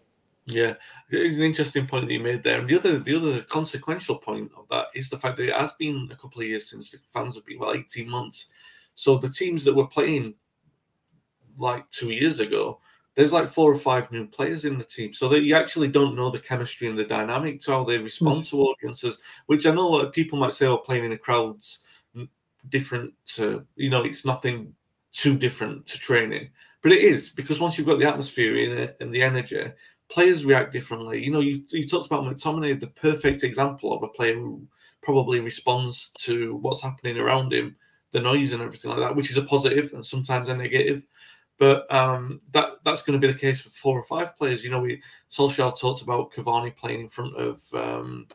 [0.45, 0.73] Yeah,
[1.09, 2.59] it's an interesting point that you made there.
[2.59, 5.73] And the other, the other consequential point of that is the fact that it has
[5.73, 8.49] been a couple of years since the fans have been well, eighteen months.
[8.95, 10.33] So the teams that were playing
[11.57, 12.79] like two years ago
[13.19, 16.15] there's like four or five new players in the team, so that you actually don't
[16.15, 18.49] know the chemistry and the dynamic to how they respond mm.
[18.49, 19.17] to audiences.
[19.47, 21.81] Which I know people might say, "Oh, playing in a crowd's
[22.69, 24.73] different to you know, it's nothing
[25.11, 26.49] too different to training."
[26.81, 29.65] But it is because once you've got the atmosphere in and the energy,
[30.07, 31.21] players react differently.
[31.21, 34.65] You know, you, you talked about McTominay, the perfect example of a player who
[35.03, 37.75] probably responds to what's happening around him,
[38.13, 41.03] the noise and everything like that, which is a positive and sometimes a negative.
[41.59, 44.63] But um, that that's going to be the case for four or five players.
[44.63, 48.27] You know, we Solskjaer talked about Cavani playing in front of um,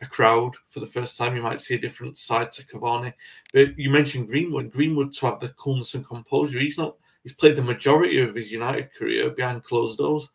[0.00, 1.34] a crowd for the first time.
[1.34, 3.12] You might see a different side to Cavani.
[3.52, 4.70] But you mentioned Greenwood.
[4.70, 6.60] Greenwood to have the coolness and composure.
[6.60, 6.96] He's not.
[7.24, 10.30] He's played the majority of his United career behind closed doors.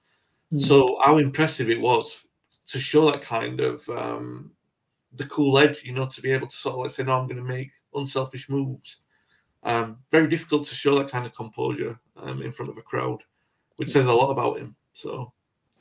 [0.52, 0.60] Mm.
[0.60, 2.26] So how impressive it was
[2.68, 4.52] to show that kind of um,
[5.14, 5.86] the cool edge.
[5.86, 7.72] You know, to be able to sort of like say, "No, I'm going to make
[7.94, 9.02] unselfish moves."
[9.64, 13.20] Um, very difficult to show that kind of composure um, in front of a crowd,
[13.76, 14.76] which says a lot about him.
[14.93, 15.34] So,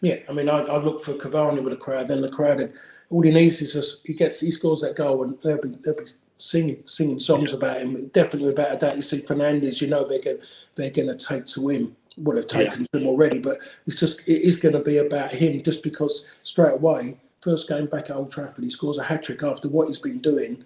[0.03, 2.09] yeah, I mean, I, I look for Cavani with a crowd.
[2.09, 2.73] Then the crowd,
[3.11, 5.95] all he needs is just he gets he scores that goal, and they'll be they'll
[5.95, 6.07] be
[6.39, 7.57] singing singing songs yeah.
[7.57, 8.09] about him.
[8.09, 8.97] Definitely about that.
[8.97, 10.39] You see Fernandes, you know they're going
[10.75, 11.97] they're going to take to him.
[12.17, 12.87] Would have taken yeah.
[12.93, 16.29] to him already, but it's just it is going to be about him just because
[16.43, 19.87] straight away, first game back at Old Trafford, he scores a hat trick after what
[19.87, 20.65] he's been doing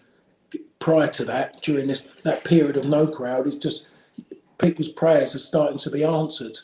[0.83, 3.89] prior to that, during this that period of no crowd, is just
[4.59, 6.59] people's prayers are starting to be answered.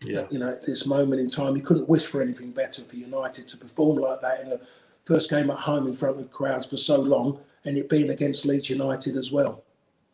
[0.00, 0.26] Yeah.
[0.30, 3.48] You know, at this moment in time, you couldn't wish for anything better for United
[3.48, 4.60] to perform like that in the
[5.04, 8.46] first game at home in front of crowds for so long, and it being against
[8.46, 9.64] Leeds United as well.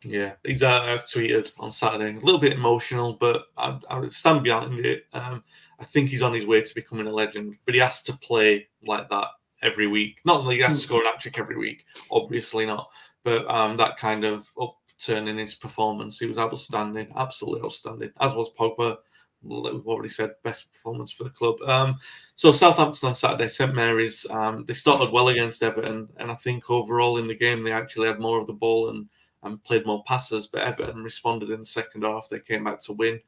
[0.03, 0.93] Yeah, exactly.
[0.93, 5.07] I tweeted on Saturday, a little bit emotional, but I, I stand behind it.
[5.13, 5.45] Um,
[5.79, 8.69] I think he's on his way to becoming a legend, but he has to play
[8.85, 9.29] like that
[9.63, 10.17] every week.
[10.25, 10.85] Not only he has to hmm.
[10.87, 12.89] score an hat trick every week, obviously not,
[13.25, 18.11] but um, that kind of upturn in his performance, he was outstanding, absolutely outstanding.
[18.21, 18.99] As was Pogba.
[19.45, 21.61] We've already said best performance for the club.
[21.67, 21.97] Um,
[22.37, 24.25] so Southampton on Saturday, St Mary's.
[24.31, 28.07] Um, they started well against Everton, and I think overall in the game they actually
[28.07, 29.09] had more of the ball and
[29.43, 30.47] and played more passes.
[30.47, 32.29] But Everton responded in the second half.
[32.29, 33.21] They came back to win.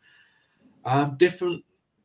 [0.84, 1.64] Um, different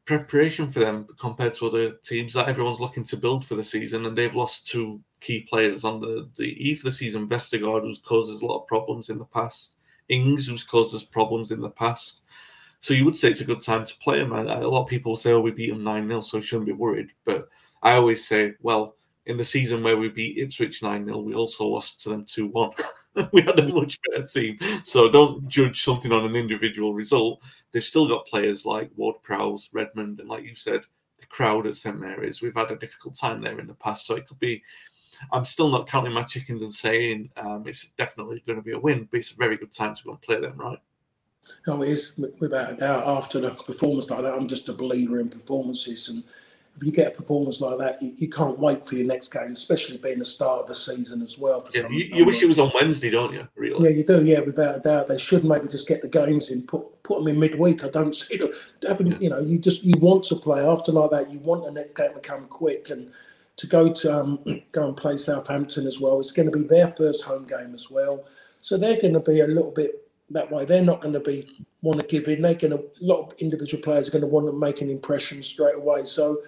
[0.10, 4.08] preparation for them compared to other teams that everyone's looking to build for the season,
[4.08, 7.30] and they've lost two key players on the, the eve of the season.
[7.30, 9.76] Vestergaard, who's caused us a lot of problems in the past,
[10.08, 12.24] Ings, who's caused us problems in the past.
[12.80, 14.34] So you would say it's a good time to play him.
[14.34, 16.66] And a lot of people say, oh, we beat them 9 0, so we shouldn't
[16.66, 17.10] be worried.
[17.24, 17.48] But
[17.84, 18.96] I always say, well,
[19.30, 22.48] in the season where we beat Ipswich 9 0, we also lost to them 2
[22.48, 22.72] 1.
[23.32, 24.58] we had a much better team.
[24.84, 27.44] So don't judge something on an individual result.
[27.72, 30.82] They've still got players like Ward Prowse, Redmond, and like you said,
[31.20, 32.42] the crowd at St Mary's.
[32.42, 34.08] We've had a difficult time there in the past.
[34.08, 34.64] So it could be.
[35.32, 38.80] I'm still not counting my chickens and saying um, it's definitely going to be a
[38.80, 40.80] win, but it's a very good time to go and play them, right?
[41.68, 43.06] Oh, it is without a doubt.
[43.06, 46.24] After the performance like that, I'm just a believer in performances, and
[46.80, 49.52] if you get a performance like that, you, you, can't wait for your next game,
[49.52, 51.68] especially being the start of the season as well.
[51.74, 53.46] yeah, some, you, you wish it was on Wednesday, don't you?
[53.56, 53.84] Really?
[53.84, 54.24] Yeah, you do.
[54.24, 57.28] Yeah, without a doubt, they should maybe just get the games in, put put them
[57.28, 57.84] in midweek.
[57.84, 58.54] I don't see them
[58.88, 59.08] having.
[59.08, 59.18] Yeah.
[59.20, 61.32] You know, you just you want to play after like that.
[61.32, 63.12] You want the next game to come quick and
[63.58, 64.40] to go to um,
[64.72, 66.22] go and play Southampton as well.
[66.22, 68.24] It's going to be their first home game as well,
[68.62, 70.64] so they're going to be a little bit that way.
[70.64, 72.42] They're not going to be want to give in.
[72.42, 74.90] They're going to a lot of individual players are going to want to make an
[74.90, 76.06] impression straight away.
[76.06, 76.42] So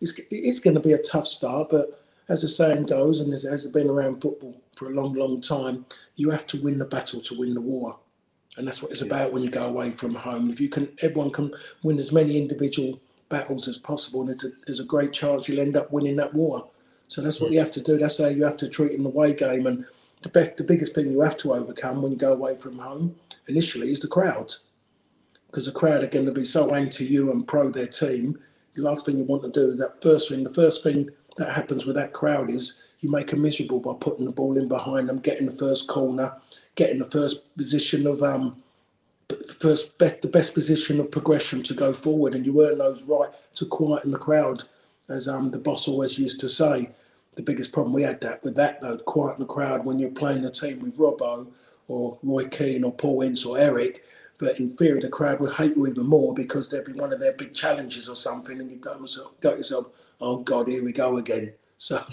[0.00, 3.42] it's, it's going to be a tough start, but as the saying goes, and as
[3.42, 5.84] has been around football for a long, long time,
[6.16, 7.98] you have to win the battle to win the war.
[8.56, 10.50] And that's what it's about when you go away from home.
[10.50, 14.50] If you can, everyone can win as many individual battles as possible, and there's a,
[14.66, 16.68] there's a great chance you'll end up winning that war.
[17.08, 17.98] So that's what you have to do.
[17.98, 19.66] That's how you have to treat an away game.
[19.66, 19.84] And
[20.22, 23.16] the best, the biggest thing you have to overcome when you go away from home
[23.48, 24.54] initially is the crowd,
[25.48, 28.38] because the crowd are going to be so anti you and pro their team
[28.76, 30.44] last thing you want to do is that first thing.
[30.44, 34.24] The first thing that happens with that crowd is you make them miserable by putting
[34.24, 36.36] the ball in behind them, getting the first corner,
[36.74, 38.62] getting the first position of um,
[39.28, 43.04] the first best, the best position of progression to go forward, and you earn those
[43.04, 44.64] right to quieten the crowd,
[45.08, 46.90] as um, the boss always used to say.
[47.36, 50.44] The biggest problem we had that with that though, quieten the crowd when you're playing
[50.44, 51.46] a team with Robbo
[51.88, 54.04] or Roy Keane or Paul Ince or Eric
[54.40, 57.20] but in theory, the crowd would hate you even more because there'd be one of
[57.20, 59.88] their big challenges or something, and you go yourself, go yourself,
[60.20, 61.52] oh God, here we go again.
[61.76, 62.02] So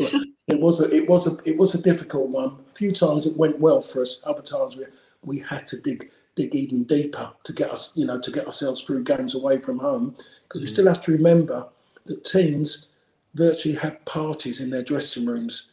[0.47, 2.57] it was a, it was a, it was a difficult one.
[2.69, 4.19] A few times it went well for us.
[4.25, 4.85] Other times we
[5.23, 8.83] we had to dig dig even deeper to get us, you know, to get ourselves
[8.83, 10.15] through games away from home.
[10.43, 10.73] Because you mm.
[10.73, 11.67] still have to remember
[12.05, 12.89] that teams
[13.33, 15.69] virtually have parties in their dressing rooms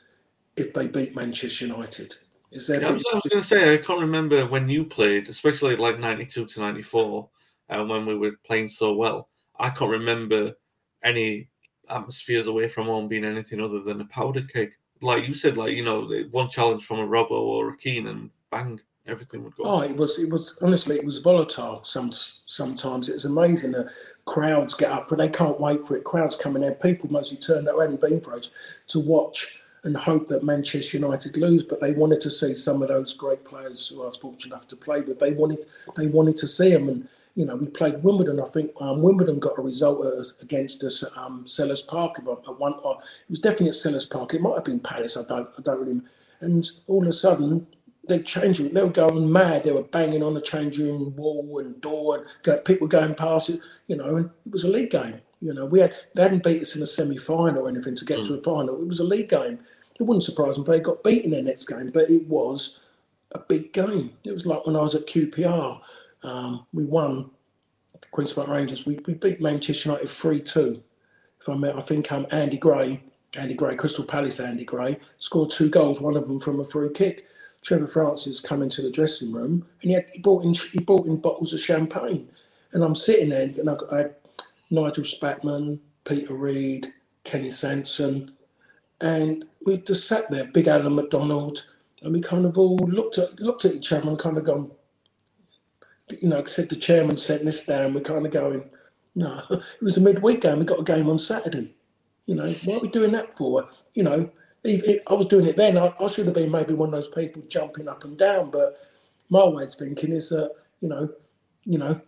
[0.56, 2.16] if they beat Manchester United.
[2.54, 2.80] Is there?
[2.80, 5.98] Yeah, I was, was going to say I can't remember when you played, especially like
[5.98, 7.28] '92 to '94,
[7.68, 9.28] and uh, when we were playing so well.
[9.58, 10.54] I can't remember
[11.02, 11.48] any
[11.90, 14.70] atmospheres away from home being anything other than a powder keg.
[15.00, 18.30] Like you said, like you know, one challenge from a Robbo or a Keane, and
[18.50, 19.64] bang, everything would go.
[19.64, 21.82] Oh, it was, it was honestly, it was volatile.
[21.82, 23.72] Some sometimes it's amazing.
[23.72, 23.90] The
[24.26, 26.04] crowds get up for, they can't wait for it.
[26.04, 28.50] Crowds coming in, people mostly turned that hadn't been for age
[28.88, 31.62] to watch and hope that Manchester United lose.
[31.62, 34.68] But they wanted to see some of those great players who I was fortunate enough
[34.68, 35.18] to play with.
[35.18, 35.66] They wanted
[35.96, 38.40] they wanted to see them, and you know we played Wimbledon.
[38.40, 40.06] I think um, Wimbledon got a result
[40.42, 42.18] against us at um, Selhurst Park.
[42.18, 44.34] At one, it was definitely at Selhurst Park.
[44.34, 45.16] It might have been Palace.
[45.16, 46.00] I don't I don't really.
[46.40, 47.66] And all of a sudden
[48.06, 48.74] they changed it.
[48.74, 49.64] They were going mad.
[49.64, 53.60] They were banging on the changing room wall and door, and people going past it.
[53.86, 55.20] You know, and it was a league game.
[55.40, 58.04] You know, we had they hadn't beat us in a semi final or anything to
[58.04, 58.26] get mm.
[58.28, 58.80] to a final.
[58.80, 59.58] It was a league game,
[59.98, 62.80] it wouldn't surprise me if they got beaten in their next game, but it was
[63.32, 64.12] a big game.
[64.24, 65.80] It was like when I was at QPR.
[66.22, 67.30] Um, we won
[68.10, 68.86] Queen's Park Rangers.
[68.86, 70.82] We, we beat Manchester United 3 2.
[71.40, 73.02] If I met, I think um, Andy Gray,
[73.36, 76.90] Andy Gray, Crystal Palace Andy Gray, scored two goals, one of them from a free
[76.90, 77.26] kick.
[77.62, 81.06] Trevor Francis come into the dressing room and he, had, he, brought in, he brought
[81.06, 82.28] in bottles of champagne.
[82.72, 84.14] And I'm sitting there and I, had
[84.70, 86.92] Nigel Spackman, Peter Reid,
[87.24, 88.33] Kenny Sansom,
[89.04, 91.66] and we just sat there, Big Alan McDonald,
[92.00, 94.70] and we kind of all looked at looked at each other and kind of gone,
[96.20, 97.92] you know, said the chairman sent this down.
[97.92, 98.64] We're kind of going,
[99.14, 100.58] no, it was a midweek game.
[100.58, 101.74] We got a game on Saturday.
[102.24, 103.68] You know, what are we doing that for?
[103.92, 104.30] You know,
[104.64, 105.76] if, I was doing it then.
[105.76, 108.50] I, I, should have been maybe one of those people jumping up and down.
[108.50, 108.80] But
[109.28, 110.50] my way of thinking is that
[110.80, 111.10] you know,
[111.66, 112.00] you know,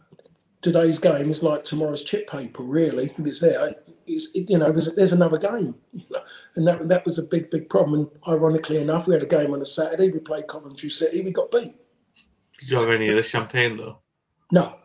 [0.63, 2.63] today's game is like tomorrow's chip paper.
[2.63, 3.75] Really, if it's there,
[4.07, 5.75] it's, you know, there's, there's another game.
[5.93, 6.21] You know?
[6.55, 8.01] And that, that was a big, big problem.
[8.01, 10.11] And ironically enough, we had a game on a Saturday.
[10.11, 11.23] We played Coventry City.
[11.23, 11.75] We got beat.
[12.59, 13.99] Did you have any of the champagne, though?
[14.51, 14.77] No,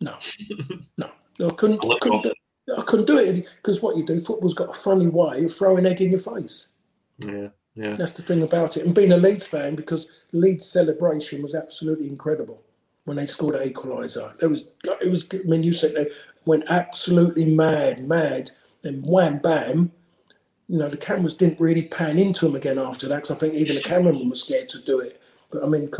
[0.00, 0.18] no,
[0.96, 1.10] no.
[1.38, 2.32] no I couldn't, couldn't do,
[2.76, 5.86] I couldn't do it because what you do, football's got a funny way of throwing
[5.86, 6.70] egg in your face.
[7.18, 7.96] Yeah, yeah.
[7.96, 8.86] That's the thing about it.
[8.86, 12.62] And being a Leeds fan, because Leeds' celebration was absolutely incredible
[13.04, 14.36] when they scored an equaliser.
[14.38, 15.28] There was, it was.
[15.32, 16.08] I mean, you said they
[16.44, 18.50] went absolutely mad, mad.
[18.82, 19.92] Then wham, bam.
[20.68, 23.54] You know, the cameras didn't really pan into him again after that because I think
[23.54, 25.20] even the cameraman was scared to do it.
[25.50, 25.90] But I mean,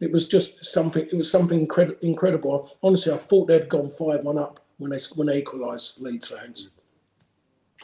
[0.00, 1.04] it was just something.
[1.04, 2.76] It was something incredi- incredible.
[2.82, 6.70] Honestly, I thought they'd gone five one up when they when they equalised Leeds fans.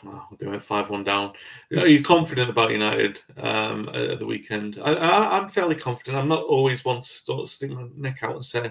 [0.03, 1.32] Wow, they went five one down.
[1.76, 4.78] Are you confident about United um, at the weekend?
[4.82, 6.16] I, am fairly confident.
[6.16, 8.70] I'm not always one to sort of stick my neck out and say, you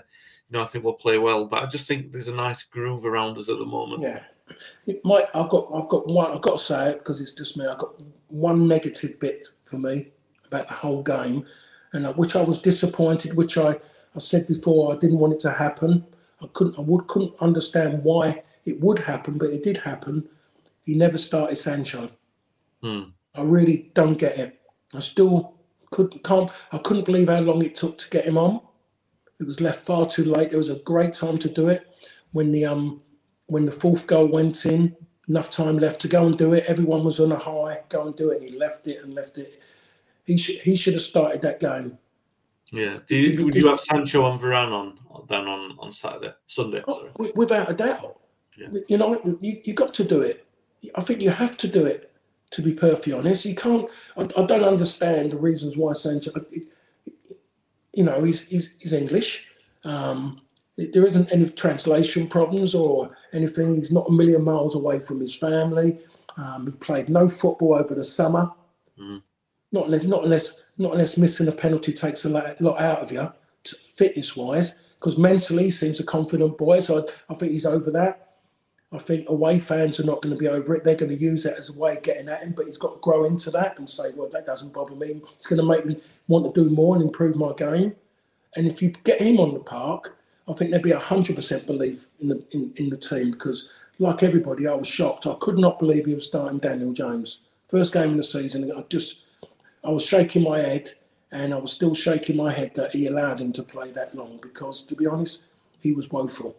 [0.49, 3.37] know, I think we'll play well, but I just think there's a nice groove around
[3.37, 4.01] us at the moment.
[4.01, 4.23] Yeah,
[4.85, 5.25] it might.
[5.33, 5.69] I've got.
[5.73, 6.31] I've got one.
[6.31, 7.65] I've got to say it because it's just me.
[7.65, 7.93] I've got
[8.27, 10.07] one negative bit for me
[10.45, 11.45] about the whole game,
[11.93, 13.35] and uh, which I was disappointed.
[13.35, 13.71] Which I,
[14.15, 16.05] I said before, I didn't want it to happen.
[16.41, 16.77] I couldn't.
[16.77, 20.27] I would couldn't understand why it would happen, but it did happen
[20.89, 22.09] he never started Sancho.
[22.81, 23.01] Hmm.
[23.35, 24.59] I really don't get it.
[24.93, 25.53] I still
[25.91, 28.61] couldn't can't I couldn't believe how long it took to get him on.
[29.39, 30.49] It was left far too late.
[30.49, 31.85] There was a great time to do it
[32.31, 33.01] when the um
[33.49, 34.95] when the fourth goal went in.
[35.27, 36.65] Enough time left to go and do it.
[36.67, 37.83] Everyone was on a high.
[37.89, 38.41] Go and do it.
[38.41, 39.59] And he left it and left it.
[40.25, 41.99] He should he should have started that game.
[42.71, 42.99] Yeah.
[43.05, 46.83] Do you, would you have Sancho on Varane on then on on Saturday, Sunday?
[46.87, 48.19] Oh, without a doubt.
[48.57, 48.69] Yeah.
[48.87, 50.47] You know, you you got to do it.
[50.95, 52.11] I think you have to do it.
[52.51, 53.87] To be perfectly honest, you can't.
[54.17, 56.31] I, I don't understand the reasons why Sancho.
[57.93, 59.47] You know, he's he's, he's English.
[59.83, 60.41] Um,
[60.75, 63.75] there isn't any translation problems or anything.
[63.75, 65.99] He's not a million miles away from his family.
[66.37, 68.51] Um, he played no football over the summer.
[68.99, 69.21] Mm.
[69.71, 73.11] Not unless, not unless, not unless missing a penalty takes a lot, lot out of
[73.11, 73.31] you,
[73.95, 74.75] fitness wise.
[74.99, 76.79] Because mentally, he seems a confident boy.
[76.79, 78.29] So I, I think he's over that.
[78.91, 80.83] I think away fans are not going to be over it.
[80.83, 82.95] They're going to use it as a way of getting at him, but he's got
[82.95, 85.21] to grow into that and say, well, that doesn't bother me.
[85.35, 87.95] It's going to make me want to do more and improve my game.
[88.55, 90.17] And if you get him on the park,
[90.49, 93.71] I think there'd be a hundred percent belief in the in, in the team because,
[93.99, 95.27] like everybody, I was shocked.
[95.27, 97.41] I could not believe he was starting Daniel James.
[97.69, 99.23] First game of the season, I just
[99.83, 100.87] I was shaking my head,
[101.31, 104.39] and I was still shaking my head that he allowed him to play that long
[104.41, 105.43] because, to be honest,
[105.81, 106.57] he was woeful.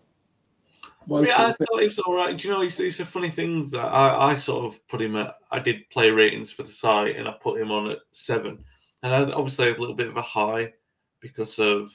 [1.07, 2.36] Well, yeah, I thought he was all right.
[2.36, 5.16] Do you know, it's, it's a funny thing that I, I sort of put him
[5.16, 5.36] at.
[5.51, 8.64] I did play ratings for the site, and I put him on at seven,
[9.03, 10.74] and I obviously had a little bit of a high
[11.20, 11.93] because of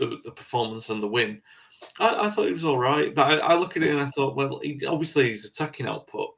[0.00, 1.40] the, the performance and the win.
[1.98, 4.06] I, I thought he was all right, but I, I, look at it and I
[4.06, 6.34] thought, well, he, obviously his attacking output,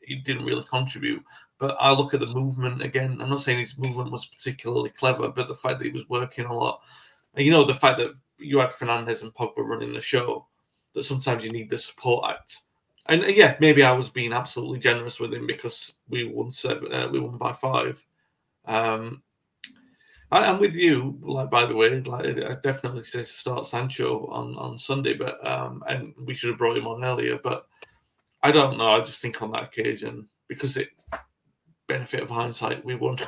[0.00, 1.22] he didn't really contribute.
[1.58, 3.20] But I look at the movement again.
[3.20, 6.46] I'm not saying his movement was particularly clever, but the fact that he was working
[6.46, 6.80] a lot,
[7.34, 10.46] and you know, the fact that you had Fernandes and Pogba running the show
[10.94, 12.58] that sometimes you need the support act.
[13.06, 17.08] And yeah, maybe I was being absolutely generous with him because we won seven, uh,
[17.08, 18.04] we won by five.
[18.64, 19.22] Um,
[20.32, 21.18] I, am with you.
[21.22, 25.84] Like by the way, like I definitely say start Sancho on on Sunday, but um,
[25.88, 27.38] and we should have brought him on earlier.
[27.42, 27.66] But
[28.42, 28.88] I don't know.
[28.88, 30.88] I just think on that occasion because it
[31.86, 33.18] benefit of hindsight, we won.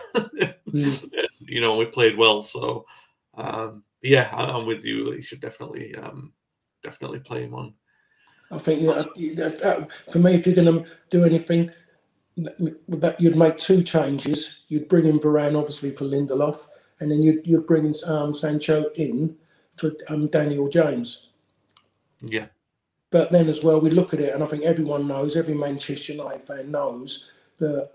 [0.68, 1.10] mm.
[1.46, 2.40] You know, we played well.
[2.40, 2.86] So
[3.36, 5.12] um, yeah, I, am with you.
[5.12, 6.32] You should definitely um,
[6.82, 7.74] definitely play him on.
[8.50, 11.70] I think that, for me, if you're going to do anything,
[12.36, 14.60] that you'd make two changes.
[14.68, 16.66] You'd bring in Varane, obviously, for Lindelof,
[17.04, 19.36] and then you'd, you'd bring um, Sancho in
[19.74, 21.28] for um, Daniel James.
[22.22, 22.46] Yeah.
[23.10, 26.14] But then as well, we look at it, and I think everyone knows, every Manchester
[26.14, 27.90] United fan knows that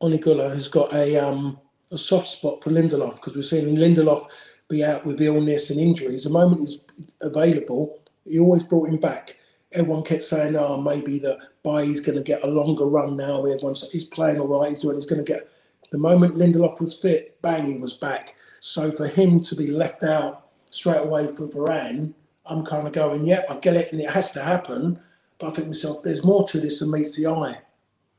[0.00, 1.58] Ole Gunnar has got a um,
[1.92, 4.26] a soft spot for Lindelof because we're seeing Lindelof
[4.68, 6.24] be out with illness and injuries.
[6.24, 6.80] The moment he's
[7.20, 9.36] available, he always brought him back.
[9.72, 13.88] Everyone kept saying, "Oh, maybe the Bailly's going to get a longer run now." Everyone's
[13.90, 14.70] he's playing all right.
[14.70, 14.96] He's doing.
[14.96, 15.48] He's going to get.
[15.94, 18.34] The moment Lindelof was fit, bang, he was back.
[18.58, 22.14] So for him to be left out straight away for Varane,
[22.46, 24.98] I'm kind of going, "Yeah, I get it, and it has to happen."
[25.38, 27.58] But I think myself, there's more to this than meets the eye.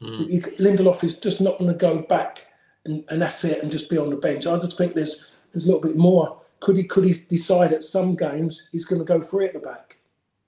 [0.02, 0.58] Mm.
[0.58, 2.46] Lindelof is just not going to go back
[2.86, 4.48] and, and that's it, and just be on the bench.
[4.48, 6.40] I just think there's there's a little bit more.
[6.62, 9.60] Could he could he decide at some games he's going to go free at the
[9.60, 9.98] back?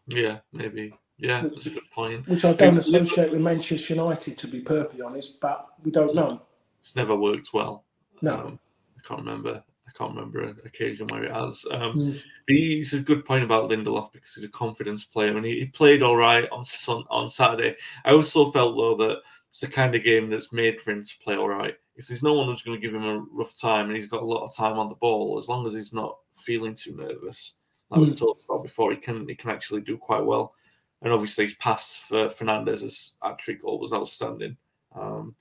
[0.08, 0.94] Yeah, maybe.
[1.18, 2.26] Yeah, which, that's a good point.
[2.26, 6.42] Which I don't associate with Manchester United, to be perfectly honest, but we don't know.
[6.88, 7.84] It's never worked well.
[8.22, 8.60] No, um,
[8.98, 9.64] I can't remember.
[9.88, 11.66] I can't remember an occasion where it has.
[11.72, 12.22] Um, mm.
[12.48, 16.02] He's a good point about Lindelof because he's a confidence player, and he, he played
[16.02, 17.76] all right on sun, on Saturday.
[18.06, 19.18] I also felt though that
[19.50, 22.24] it's the kind of game that's made for him to play all right if there's
[22.24, 24.46] no one who's going to give him a rough time and he's got a lot
[24.46, 27.56] of time on the ball, as long as he's not feeling too nervous,
[27.90, 28.06] like mm.
[28.06, 30.54] we've talked about before, he can he can actually do quite well.
[31.02, 34.58] And obviously, his pass for Fernandes's hat trick goal was outstanding.
[34.96, 35.36] Um,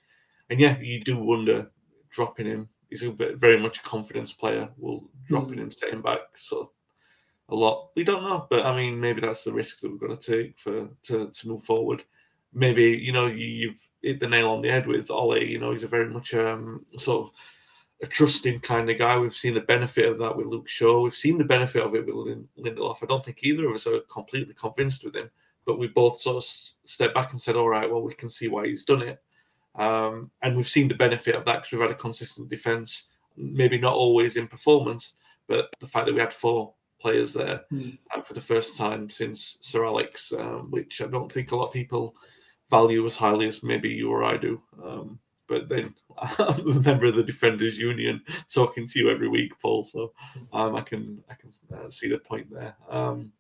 [0.50, 1.70] and yeah, you do wonder
[2.10, 2.68] dropping him.
[2.88, 4.68] He's a very much a confidence player.
[4.78, 5.62] Will dropping mm.
[5.62, 6.68] him, setting back, sort of
[7.48, 7.90] a lot.
[7.94, 10.58] We don't know, but I mean, maybe that's the risk that we've got to take
[10.58, 12.04] for to, to move forward.
[12.52, 15.42] Maybe you know you, have hit the nail on the head with Ole.
[15.42, 17.32] You know, he's a very much um, sort of
[18.02, 19.18] a trusting kind of guy.
[19.18, 21.00] We've seen the benefit of that with Luke Shaw.
[21.00, 23.02] We've seen the benefit of it with Lindelof.
[23.02, 25.30] I don't think either of us are completely convinced with him,
[25.64, 28.48] but we both sort of stepped back and said, "All right, well, we can see
[28.48, 29.22] why he's done it."
[29.76, 33.78] Um, and we've seen the benefit of that because we've had a consistent defence, maybe
[33.78, 35.14] not always in performance,
[35.48, 37.98] but the fact that we had four players there mm.
[38.24, 41.72] for the first time since Sir Alex, um, which I don't think a lot of
[41.72, 42.16] people
[42.70, 44.60] value as highly as maybe you or I do.
[44.82, 45.18] Um,
[45.48, 48.22] but then I'm a member of the Defenders Union
[48.52, 49.84] talking to you every week, Paul.
[49.84, 50.12] So
[50.52, 52.74] um, I can I can uh, see the point there.
[52.90, 53.32] Um,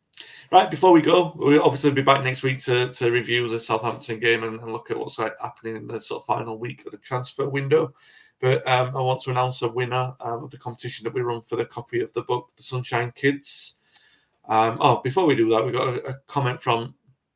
[0.52, 4.20] right before we go, we'll obviously be back next week to, to review the Southampton
[4.20, 6.98] game and, and look at what's happening in the sort of final week of the
[6.98, 7.94] transfer window.
[8.40, 11.40] But um, I want to announce a winner um, of the competition that we run
[11.40, 13.76] for the copy of the book, The Sunshine Kids.
[14.48, 16.94] Um, oh, before we do that, we got a, a comment from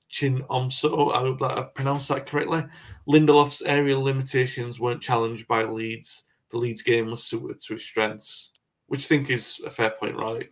[0.09, 1.14] Chin Omso.
[1.14, 2.64] I hope that I pronounced that correctly.
[3.09, 6.24] Lindelof's aerial limitations weren't challenged by Leeds.
[6.51, 8.53] The Leeds game was suited to his strengths,
[8.89, 10.49] which I think is a fair point, right?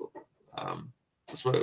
[0.56, 0.92] Um,
[1.26, 1.56] that's what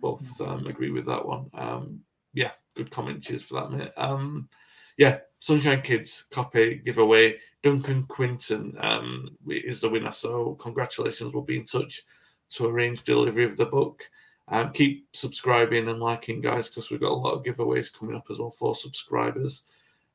[0.00, 1.50] both um, agree with that one.
[1.54, 2.00] Um,
[2.32, 3.22] yeah, good comment.
[3.22, 3.92] Cheers for that, mate.
[3.96, 4.48] Um,
[4.96, 7.38] yeah, Sunshine Kids copy giveaway.
[7.62, 10.12] Duncan Quinton um, is the winner.
[10.12, 11.32] So congratulations.
[11.32, 12.02] We'll be in touch
[12.50, 14.02] to arrange delivery of the book.
[14.48, 18.26] Um, keep subscribing and liking, guys, because we've got a lot of giveaways coming up
[18.30, 19.64] as well for subscribers.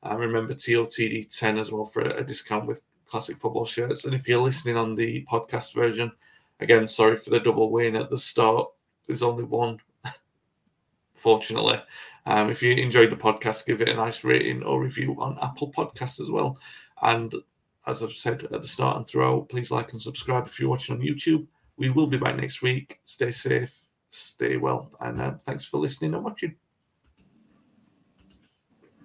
[0.02, 4.04] Um, remember TOTD 10 as well for a, a discount with classic football shirts.
[4.04, 6.12] And if you're listening on the podcast version,
[6.60, 8.68] again, sorry for the double win at the start.
[9.06, 9.78] There's only one,
[11.14, 11.80] fortunately.
[12.26, 15.72] Um, if you enjoyed the podcast, give it a nice rating or review on Apple
[15.72, 16.58] Podcasts as well.
[17.02, 17.34] And
[17.86, 20.96] as I've said at the start and throughout, please like and subscribe if you're watching
[20.96, 21.46] on YouTube.
[21.76, 23.00] We will be back next week.
[23.04, 23.74] Stay safe,
[24.10, 26.56] stay well, and uh, thanks for listening and watching.